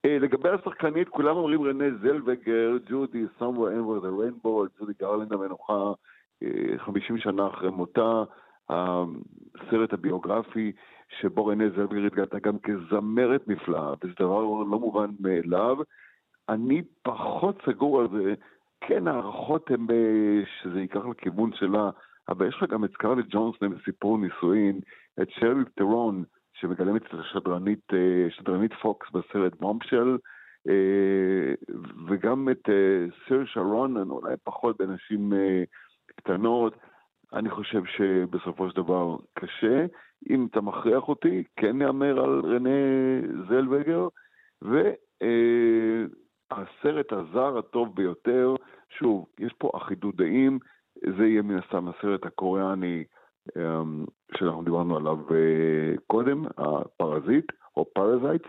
[0.07, 6.45] Uh, לגבי השחקנית, כולם אומרים רנה זלווגר, ג'ודי, אנבר, The Rainbow, ג'ודי גרלנד המנוחה, uh,
[6.73, 8.23] אה, 50 שנה אחרי מותה,
[8.69, 10.71] הסרט הביוגרפי
[11.19, 15.77] שבו רנה זלווגר התגלתה גם כזמרת נפלאה, וזה דבר לא מובן מאליו.
[16.49, 18.33] אני פחות סגור על זה,
[18.81, 21.89] כן, הערכות הן אה, שזה ייקח לכיוון שלה,
[22.29, 24.79] אבל יש לך גם את סקרלט ג'ונסון בסיפור נישואין,
[25.21, 26.23] את שרלי טרון,
[26.59, 30.17] שמגלמת את השדרנית אה, שדרנית פוקס בסרט מומשל,
[30.69, 31.53] אה,
[32.07, 35.33] וגם את אה, סיר שרון, אולי פחות בנשים
[36.15, 36.75] קטנות.
[37.33, 39.85] אני חושב שבסופו של דבר קשה.
[40.29, 42.69] אם אתה מכריח אותי, כן נאמר על רנה
[43.49, 44.07] זלווגר,
[46.51, 48.55] הסרט הזר הטוב ביותר,
[48.89, 50.59] שוב, יש פה אחידות דעים,
[51.17, 53.03] זה יהיה מן הסתם הסרט הקוריאני
[54.37, 57.45] שאנחנו דיברנו עליו אה, קודם, הפרזיט
[57.77, 58.43] או Parasite,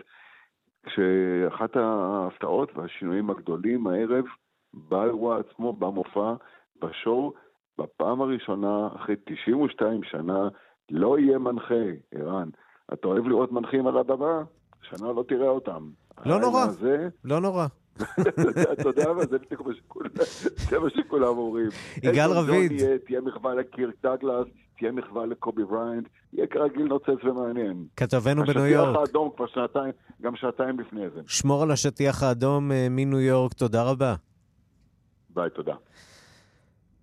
[0.87, 4.25] שאחת ההפתעות והשינויים הגדולים הערב
[4.73, 6.33] באירוע עצמו, במופע,
[6.81, 7.33] ב show,
[7.77, 10.49] בפעם הראשונה, אחרי 92 שנה,
[10.91, 12.49] לא יהיה מנחה, ערן.
[12.93, 14.43] אתה אוהב לראות מנחים על הבמה?
[14.81, 15.89] שנה לא תראה אותם.
[16.25, 16.65] לא נורא,
[17.23, 17.65] לא נורא.
[18.73, 19.21] אתה יודע מה,
[20.69, 21.69] זה מה שכולם אומרים.
[22.03, 22.71] יגאל רביד.
[23.05, 24.47] תהיה מחווה לקירק דגלס,
[24.79, 27.85] תהיה מחווה לקובי בריאנט, יהיה כרגיל נוצץ ומעניין.
[27.95, 28.87] כתבנו בניו יורק.
[28.87, 31.21] השטיח האדום כבר שעתיים, גם שעתיים לפני זה.
[31.27, 34.15] שמור על השטיח האדום אה, מניו יורק, תודה רבה.
[35.29, 35.73] ביי, תודה.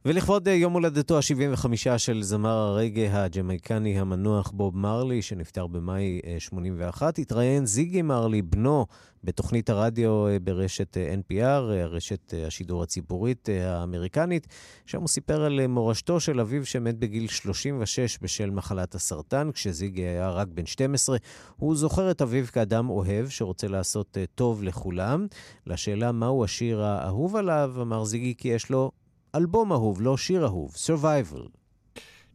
[0.09, 7.03] ולכבוד אה, יום הולדתו ה-75 של זמר הרגאיי הג'מייקני המנוח בוב מרלי, שנפטר במאי 81,
[7.19, 8.87] אה, התראיין זיגי מרלי, בנו,
[9.25, 14.47] בתוכנית הרדיו אה, ברשת NPR, רשת השידור הציבורית האמריקנית,
[14.87, 20.31] שם הוא סיפר על מורשתו של אביו שמת בגיל 36 בשל מחלת הסרטן, כשזיגי היה
[20.31, 21.17] רק בן 12.
[21.57, 25.27] הוא זוכר את אביו כאדם אוהב שרוצה לעשות טוב לכולם.
[25.67, 28.91] לשאלה מהו השיר האהוב עליו, אמר זיגי כי יש לו
[29.36, 31.48] אלבום אהוב, לא שיר אהוב, Survival.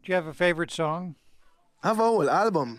[0.03, 1.14] Do you have a favorite song?
[1.84, 2.76] אהוב, אלבום.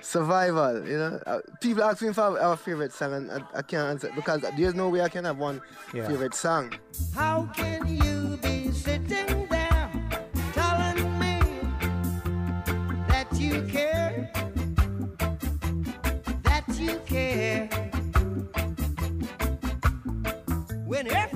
[0.00, 1.20] Survival, you know.
[1.26, 4.12] Uh, people ask me if I have a favorite song, and I, I can't answer
[4.14, 5.60] because there's no way I can have one
[5.92, 6.06] yeah.
[6.06, 6.74] favorite song.
[7.14, 9.90] How can you be sitting there
[10.52, 11.40] telling me
[13.08, 14.30] that you care?
[16.44, 17.68] That you care.
[20.86, 21.29] When every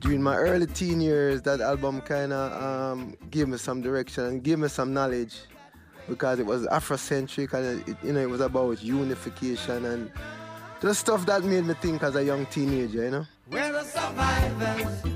[0.00, 4.42] during my early teen years, that album kind of um, gave me some direction and
[4.42, 5.36] gave me some knowledge
[6.08, 10.10] because it was Afrocentric and it, you know it was about unification and
[10.80, 13.26] the stuff that made me think as a young teenager, you know.
[13.50, 15.15] We're the survivors.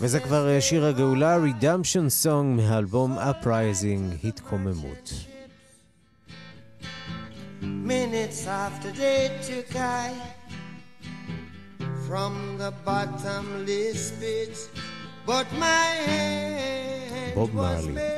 [0.00, 5.12] וזה כבר אה, שיר הגאולה, Redemption Song מהאלבום Uprising, התקוממות.
[7.62, 10.10] Minutes after they took I
[12.06, 14.56] from the bottomless pit,
[15.26, 18.15] but my hand was made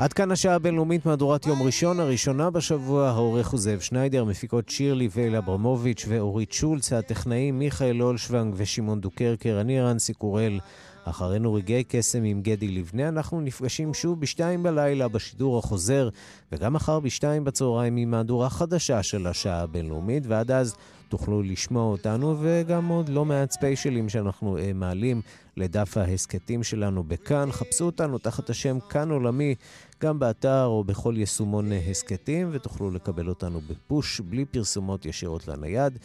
[0.00, 5.08] עד כאן השעה הבינלאומית מהדורת יום ראשון, הראשונה בשבוע, העורך הוא זאב שניידר, מפיקות שירלי
[5.12, 10.60] וייל אברמוביץ' ואורית שולץ, הטכנאים מיכאל אולשוונג ושמעון דוקרקר, אני רנסי קורל.
[11.04, 16.08] אחרינו רגעי קסם עם גדי לבנה, אנחנו נפגשים שוב בשתיים בלילה בשידור החוזר,
[16.52, 20.74] וגם מחר בשתיים בצהריים עם מהדורה חדשה של השעה הבינלאומית, ועד אז
[21.08, 25.20] תוכלו לשמוע אותנו, וגם עוד לא מעט ספיישלים שאנחנו uh, מעלים
[25.56, 27.52] לדף ההסכתים שלנו בכאן.
[27.52, 29.54] חפשו אותנו תחת השם כאן עולמי,
[30.00, 35.98] גם באתר או בכל יישומון הסכתים, ותוכלו לקבל אותנו בפוש, בלי פרסומות ישירות לנייד.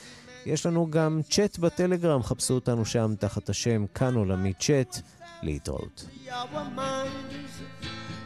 [0.45, 5.01] יש לנו גם צ'אט בטלגרם, חפשו אותנו שם תחת השם כאן עולמי צ'אט.
[5.43, 6.05] להתראות.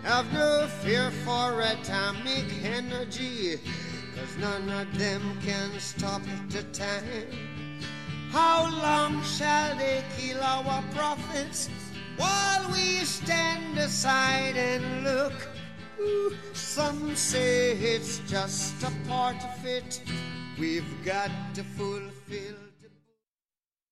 [0.04, 0.52] Have no
[0.82, 2.48] fear for atomic
[2.80, 3.60] energy,
[4.16, 6.22] cause none of them can stop
[6.56, 7.30] the time.
[8.32, 11.60] How long shall they kill our prophets
[12.22, 15.38] while we stand aside and look?
[16.54, 20.02] Some say it's just a part of it.
[20.58, 22.69] We've got to fulfill